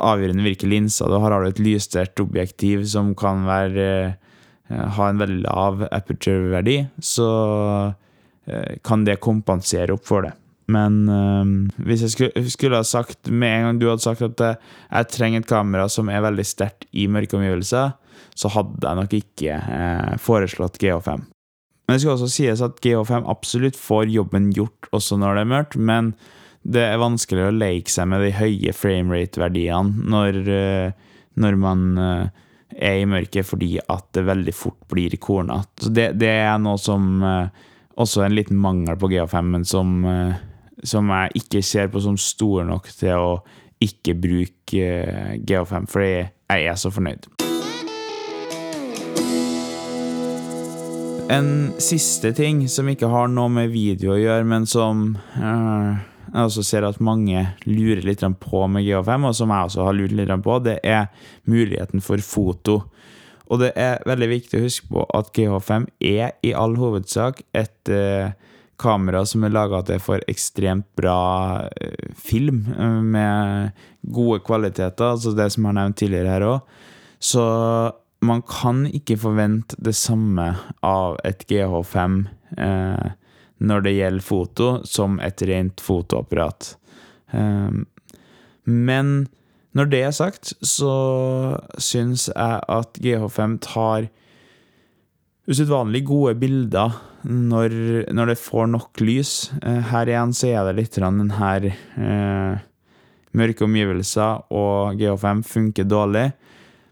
avgjørende 0.00 0.46
hvilke 0.46 0.70
linser 0.70 1.10
du 1.10 1.18
har. 1.18 1.34
Har 1.34 1.44
du 1.44 1.50
et 1.50 1.60
lyssterkt 1.60 2.22
objektiv 2.22 2.86
som 2.88 3.10
kan 3.18 3.42
være 3.48 3.90
Eh, 3.90 4.29
ha 4.70 5.08
en 5.10 5.20
veldig 5.20 5.40
lav 5.42 5.82
aperture-verdi, 5.90 6.76
så 7.02 7.30
eh, 8.46 8.76
kan 8.86 9.04
det 9.06 9.20
kompensere 9.22 9.96
opp 9.96 10.06
for 10.06 10.26
det. 10.26 10.34
Men 10.70 11.00
øh, 11.10 11.84
hvis 11.86 12.04
jeg 12.06 12.14
skulle, 12.14 12.50
skulle, 12.52 12.78
ha 12.78 12.86
sagt 12.86 13.30
med 13.30 13.50
en 13.50 13.66
gang 13.66 13.80
du 13.80 13.88
hadde 13.90 14.04
sagt 14.04 14.22
at 14.22 14.44
jeg 14.44 15.10
trenger 15.10 15.42
et 15.42 15.50
kamera 15.50 15.88
som 15.90 16.10
er 16.12 16.22
veldig 16.22 16.46
sterkt 16.46 16.86
i 16.92 17.08
mørke 17.10 17.38
omgivelser, 17.38 17.96
så 18.38 18.50
hadde 18.54 18.86
jeg 18.86 18.98
nok 19.00 19.16
ikke 19.18 19.56
øh, 19.58 20.12
foreslått 20.22 20.78
GH5. 20.82 21.24
Men 21.88 21.96
det 21.96 22.04
skal 22.04 22.14
også 22.14 22.30
sies 22.30 22.62
at 22.62 22.78
GH5 22.84 23.26
absolutt 23.26 23.78
får 23.78 24.12
jobben 24.14 24.52
gjort 24.54 24.86
også 24.94 25.18
når 25.18 25.34
det 25.34 25.42
er 25.42 25.50
mørkt, 25.56 25.74
men 25.74 26.12
det 26.62 26.84
er 26.86 27.00
vanskelig 27.02 27.48
å 27.48 27.56
leke 27.56 27.90
seg 27.90 28.06
med 28.12 28.22
de 28.22 28.30
høye 28.36 28.74
framerate-verdiene 28.76 30.06
når, 30.12 30.38
når 31.40 31.58
man 31.58 31.82
er 32.76 33.00
i 33.00 33.08
mørket 33.08 33.46
fordi 33.46 33.74
at 33.80 34.06
det 34.16 34.26
veldig 34.28 34.54
fort 34.54 34.78
blir 34.90 35.16
kornete. 35.22 35.90
Det, 35.90 36.12
det, 36.20 36.30
er 36.44 36.60
noe 36.62 36.78
som 36.80 37.24
eh, 37.26 37.66
også 38.00 38.24
en 38.24 38.36
liten 38.36 38.60
mangel 38.60 38.98
på 39.00 39.10
GA5, 39.12 39.50
men 39.54 39.66
som, 39.68 39.98
eh, 40.06 40.38
som 40.82 41.10
jeg 41.14 41.42
ikke 41.42 41.64
ser 41.66 41.90
på 41.92 42.02
som 42.04 42.18
stor 42.20 42.64
nok 42.68 42.90
til 42.94 43.16
å 43.16 43.34
ikke 43.80 44.16
bruke 44.20 44.86
eh, 44.86 45.36
GA5, 45.40 45.88
fordi 45.90 46.12
jeg 46.16 46.66
er 46.72 46.80
så 46.80 46.92
fornøyd. 46.92 47.30
En 51.30 51.50
siste 51.78 52.32
ting 52.34 52.64
som 52.66 52.88
ikke 52.90 53.06
har 53.06 53.28
noe 53.30 53.52
med 53.54 53.70
video 53.70 54.16
å 54.16 54.18
gjøre, 54.18 54.46
men 54.50 54.64
som 54.66 55.12
uh, 55.38 56.00
jeg 56.30 56.46
også 56.46 56.64
ser 56.66 56.86
at 56.86 57.00
mange 57.02 57.42
lurer 57.66 58.04
litt 58.06 58.22
på 58.42 58.62
med 58.70 58.86
GH5, 58.86 59.28
og 59.28 59.36
som 59.36 59.52
jeg 59.52 59.70
også 59.70 59.86
har 59.86 59.96
lurt 59.98 60.14
litt 60.16 60.34
på, 60.44 60.58
det 60.64 60.78
er 60.86 61.08
muligheten 61.50 62.04
for 62.04 62.22
foto. 62.24 62.82
Og 63.50 63.58
det 63.62 63.72
er 63.78 64.04
veldig 64.06 64.28
viktig 64.30 64.60
å 64.60 64.66
huske 64.66 64.92
på 64.92 65.06
at 65.18 65.32
GH5 65.34 65.88
er 66.06 66.36
i 66.46 66.52
all 66.54 66.76
hovedsak 66.78 67.42
et 67.58 67.90
eh, 67.90 68.30
kamera 68.80 69.24
som 69.26 69.44
er 69.44 69.54
laga 69.54 69.82
til 69.86 70.00
for 70.02 70.22
ekstremt 70.30 70.86
bra 70.98 71.66
eh, 71.68 72.12
film, 72.16 72.62
eh, 72.76 73.00
med 73.02 73.86
gode 74.02 74.40
kvaliteter, 74.46 75.16
altså 75.16 75.34
det 75.36 75.50
som 75.52 75.64
jeg 75.64 75.72
har 75.72 75.78
nevnt 75.80 75.98
tidligere 76.00 76.36
her 76.36 76.46
òg. 76.46 76.76
Så 77.20 77.44
man 78.24 78.44
kan 78.46 78.84
ikke 78.86 79.18
forvente 79.20 79.76
det 79.82 79.96
samme 79.96 80.52
av 80.84 81.18
et 81.24 81.44
GH5. 81.48 82.22
Eh, 82.56 83.10
når 83.60 83.84
det 83.84 83.96
gjelder 83.96 84.24
foto, 84.24 84.68
som 84.88 85.18
et 85.20 85.42
rent 85.48 85.82
fotoapparat. 85.84 86.74
Ehm, 87.36 87.84
men 88.64 89.28
når 89.76 89.90
det 89.92 90.00
er 90.02 90.16
sagt, 90.16 90.54
så 90.66 90.94
syns 91.78 92.28
jeg 92.32 92.64
at 92.66 92.98
GH5 93.02 93.60
tar 93.62 94.08
usedvanlig 95.50 96.04
gode 96.08 96.34
bilder 96.40 96.96
når, 97.26 97.74
når, 98.14 98.32
det 98.32 98.40
får 98.40 98.70
nok 98.72 99.02
lys. 99.04 99.50
Eh, 99.62 99.80
her 99.92 100.10
igjen 100.10 100.34
så 100.36 100.50
er 100.54 100.68
det 100.68 100.76
litt 100.78 100.98
den 100.98 101.34
her 101.36 101.66
eh, 101.70 102.62
mørke 103.36 103.66
omgivelser, 103.66 104.46
og 104.50 104.98
GH5 104.98 105.44
funker 105.46 105.88
dårlig. 105.88 106.30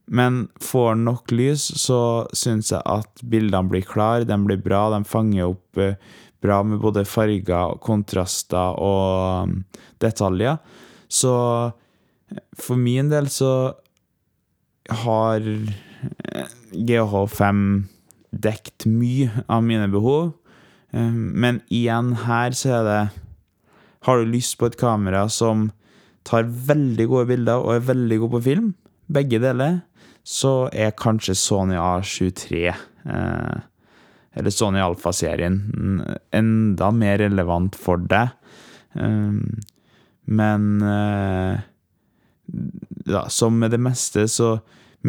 Men 0.08 0.46
får 0.64 0.94
nok 1.02 1.32
lys, 1.36 1.66
så 1.80 2.00
syns 2.36 2.72
jeg 2.72 2.80
at 2.88 3.24
bildene 3.28 3.68
blir 3.68 3.84
klare, 3.84 4.24
de 4.28 4.38
blir 4.40 4.60
bra, 4.64 4.86
de 4.94 5.02
fanger 5.08 5.50
opp 5.50 5.82
eh, 5.82 5.98
bra 6.44 6.62
med 6.62 6.80
både 6.82 7.06
farger, 7.08 7.78
kontraster 7.82 8.78
og 8.78 9.48
um, 9.48 9.54
detaljer. 10.02 10.58
Så 11.08 11.34
for 12.58 12.80
min 12.80 13.10
del 13.10 13.30
så 13.32 13.52
har 15.04 15.44
eh, 15.44 16.52
GH5 16.72 17.62
dekt 18.30 18.86
mye 18.88 19.44
av 19.48 19.64
mine 19.64 19.88
behov. 19.92 20.34
Eh, 20.92 21.12
men 21.12 21.62
igjen 21.72 22.14
her 22.26 22.56
så 22.56 22.78
er 22.80 22.86
det 22.88 23.00
Har 24.06 24.20
du 24.20 24.30
lyst 24.30 24.54
på 24.60 24.68
et 24.68 24.78
kamera 24.78 25.26
som 25.28 25.70
tar 26.24 26.46
veldig 26.46 27.06
gode 27.10 27.26
bilder 27.32 27.64
og 27.64 27.74
er 27.74 27.88
veldig 27.88 28.18
god 28.22 28.30
på 28.36 28.40
film, 28.44 28.68
begge 29.10 29.40
deler, 29.42 29.80
så 30.22 30.68
er 30.72 30.94
kanskje 30.96 31.34
Sony 31.34 31.74
A73 31.74 32.68
eh, 32.68 33.56
eller 34.36 34.52
Sony 34.54 34.80
Alfa-serien, 34.82 35.60
enda 36.34 36.90
mer 36.94 37.18
relevant 37.22 37.76
for 37.78 38.00
deg. 38.10 38.34
Ehm, 38.98 39.60
men 40.28 40.66
eh, 40.84 41.60
ja, 43.08 43.24
som 43.32 43.58
med 43.58 43.72
det 43.72 43.80
meste, 43.80 44.26
så 44.28 44.58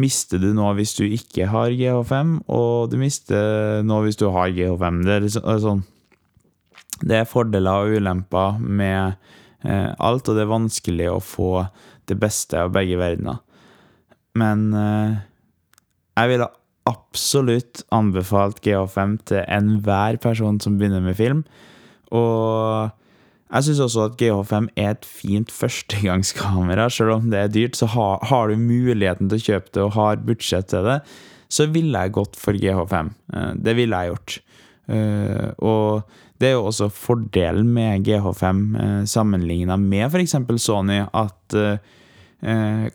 mister 0.00 0.40
du 0.40 0.52
noe 0.54 0.72
hvis 0.78 0.94
du 0.98 1.04
ikke 1.06 1.48
har 1.50 1.74
GH5, 1.76 2.36
og 2.48 2.90
du 2.92 2.96
mister 3.00 3.82
noe 3.86 4.06
hvis 4.06 4.20
du 4.20 4.28
har 4.32 4.52
GH5. 4.54 5.02
Det 5.06 5.18
er 5.18 5.62
sånn 5.64 5.84
Det 7.00 7.16
er 7.16 7.28
fordeler 7.28 7.86
og 7.86 8.00
ulemper 8.00 8.58
med 8.60 9.16
eh, 9.64 9.90
alt, 9.96 10.28
og 10.28 10.36
det 10.36 10.44
er 10.44 10.54
vanskelig 10.54 11.10
å 11.12 11.20
få 11.24 11.52
det 12.10 12.16
beste 12.20 12.58
av 12.60 12.72
begge 12.74 12.98
verdener. 13.00 13.40
Men 14.38 14.70
eh, 14.76 15.20
jeg 16.20 16.32
ville 16.34 16.50
absolutt 16.90 17.84
anbefalt 17.94 18.60
GH5 18.66 19.18
til 19.30 19.44
enhver 19.46 20.18
person 20.22 20.58
som 20.62 20.78
begynner 20.80 21.04
med 21.04 21.16
film. 21.18 21.44
Og 22.10 22.90
jeg 23.50 23.66
syns 23.66 23.80
også 23.82 24.04
at 24.06 24.16
GH5 24.20 24.68
er 24.78 24.92
et 24.92 25.06
fint 25.06 25.50
førstegangskamera. 25.50 26.86
Selv 26.92 27.16
om 27.16 27.30
det 27.32 27.40
er 27.40 27.50
dyrt, 27.50 27.78
så 27.78 27.88
har, 27.90 28.22
har, 28.30 28.50
du 28.50 28.60
muligheten 28.62 29.30
til 29.30 29.40
å 29.40 29.46
kjøpe 29.48 29.74
det 29.74 29.82
og 29.82 29.96
har 29.96 30.22
budsjett 30.26 30.70
til 30.70 30.86
det, 30.86 31.00
så 31.50 31.66
ville 31.74 31.98
jeg 32.04 32.14
gått 32.14 32.38
for 32.38 32.54
GH5. 32.54 33.10
Eh, 33.34 33.52
det 33.58 33.74
ville 33.78 33.98
jeg 33.98 34.12
gjort. 34.12 34.36
Eh, 34.90 35.48
og 35.66 36.20
det 36.38 36.52
er 36.52 36.54
jo 36.54 36.68
også 36.70 36.88
fordelen 36.94 37.72
med 37.74 38.06
GH5 38.06 38.60
eh, 38.84 39.00
sammenligna 39.10 39.74
med 39.82 40.06
f.eks. 40.12 40.38
Sony, 40.62 41.02
at 41.10 41.58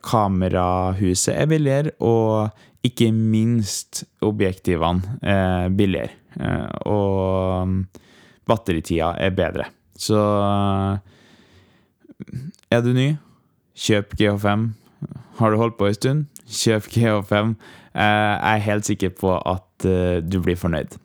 kamerahuset 0.02 1.36
er 1.36 1.46
billigere, 1.52 1.92
og 2.02 2.50
ikke 2.86 3.10
minst 3.13 4.04
objektivene 4.26 5.17
er 5.26 5.74
billigere. 5.74 6.13
Eh, 6.39 6.67
og 6.91 7.63
um, 7.63 7.78
batteritida 8.48 9.13
er 9.21 9.36
bedre. 9.36 9.69
Så 9.98 10.19
er 12.71 12.84
du 12.84 12.91
ny, 12.95 13.13
kjøp 13.76 14.15
GH5. 14.19 14.67
Har 15.39 15.52
du 15.52 15.60
holdt 15.60 15.78
på 15.80 15.89
en 15.89 15.98
stund, 15.98 16.26
kjøp 16.48 16.89
GH5. 16.93 17.56
Eh, 17.95 18.04
jeg 18.04 18.54
er 18.54 18.67
helt 18.69 18.89
sikker 18.89 19.15
på 19.15 19.34
at 19.39 19.88
eh, 19.88 20.21
du 20.24 20.41
blir 20.43 20.60
fornøyd. 20.60 20.98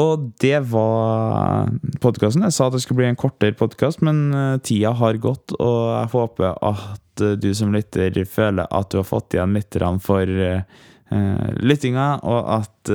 Og 0.00 0.30
det 0.40 0.56
var 0.70 1.68
podkasten. 2.00 2.46
Jeg 2.46 2.56
sa 2.56 2.70
at 2.70 2.76
det 2.76 2.80
skulle 2.84 3.02
bli 3.02 3.10
en 3.10 3.18
kortere 3.18 3.56
podkast, 3.58 4.00
men 4.00 4.30
tida 4.64 4.94
har 4.96 5.20
gått, 5.20 5.52
og 5.60 5.80
jeg 5.92 6.12
håper 6.14 6.56
at 6.56 7.02
Eh, 7.20 7.30
du 7.36 7.52
som 7.54 7.72
lytter 7.74 8.24
føler 8.28 8.68
at 8.70 8.90
du 8.90 9.00
har 9.00 9.08
fått 9.08 9.36
igjen 9.36 9.56
litt 9.56 9.76
for 10.00 10.28
uh, 10.28 11.50
lyttinga, 11.60 12.08
og 12.22 12.48
at 12.60 12.92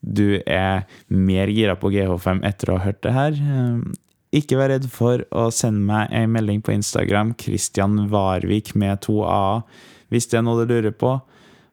du 0.00 0.40
er 0.46 0.86
mer 1.08 1.50
gira 1.52 1.74
på 1.76 1.90
GH5 1.92 2.42
etter 2.46 2.70
å 2.70 2.78
ha 2.78 2.86
hørt 2.86 3.02
det 3.04 3.12
her. 3.12 3.38
Ikke 4.36 4.56
vær 4.56 4.70
redd 4.72 4.86
for 4.92 5.24
å 5.30 5.50
sende 5.52 5.84
meg 5.84 6.12
en 6.12 6.32
melding 6.32 6.62
på 6.64 6.72
Instagram, 6.72 7.34
Christian 7.40 8.06
Varvik 8.12 8.74
med 8.74 9.02
to 9.04 9.22
a 9.26 9.62
hvis 10.12 10.28
det 10.30 10.38
er 10.38 10.46
noe 10.46 10.62
du 10.62 10.70
lurer 10.70 10.94
på. 10.94 11.18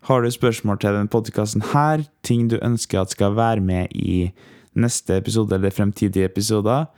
Har 0.03 0.19
du 0.19 0.27
spørsmål 0.27 0.81
til 0.83 0.97
denne 0.97 1.07
podkasten 1.07 1.63
her, 1.71 2.01
ting 2.27 2.49
du 2.51 2.57
ønsker 2.59 2.99
at 2.99 3.13
skal 3.15 3.37
være 3.37 3.63
med 3.63 3.93
i 3.95 4.33
neste 4.75 5.15
episode 5.21 5.55
eller 5.55 5.71
fremtidige 5.71 6.27
episoder, 6.27 6.89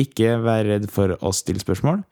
ikke 0.00 0.34
vær 0.42 0.66
redd 0.66 0.88
for 0.90 1.14
å 1.22 1.30
stille 1.36 1.62
spørsmål. 1.62 2.02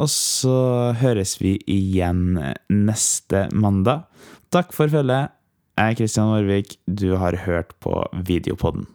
Og 0.00 0.08
så 0.08 0.56
høres 1.02 1.36
vi 1.42 1.58
igjen 1.68 2.38
neste 2.72 3.44
mandag. 3.52 4.08
Takk 4.48 4.72
for 4.72 4.88
følget. 4.88 5.36
Jeg 5.76 5.92
er 5.92 6.00
Kristian 6.00 6.32
Aarvik. 6.32 6.78
Du 6.88 7.18
har 7.20 7.44
hørt 7.44 7.76
på 7.84 8.00
Videopodden. 8.24 8.88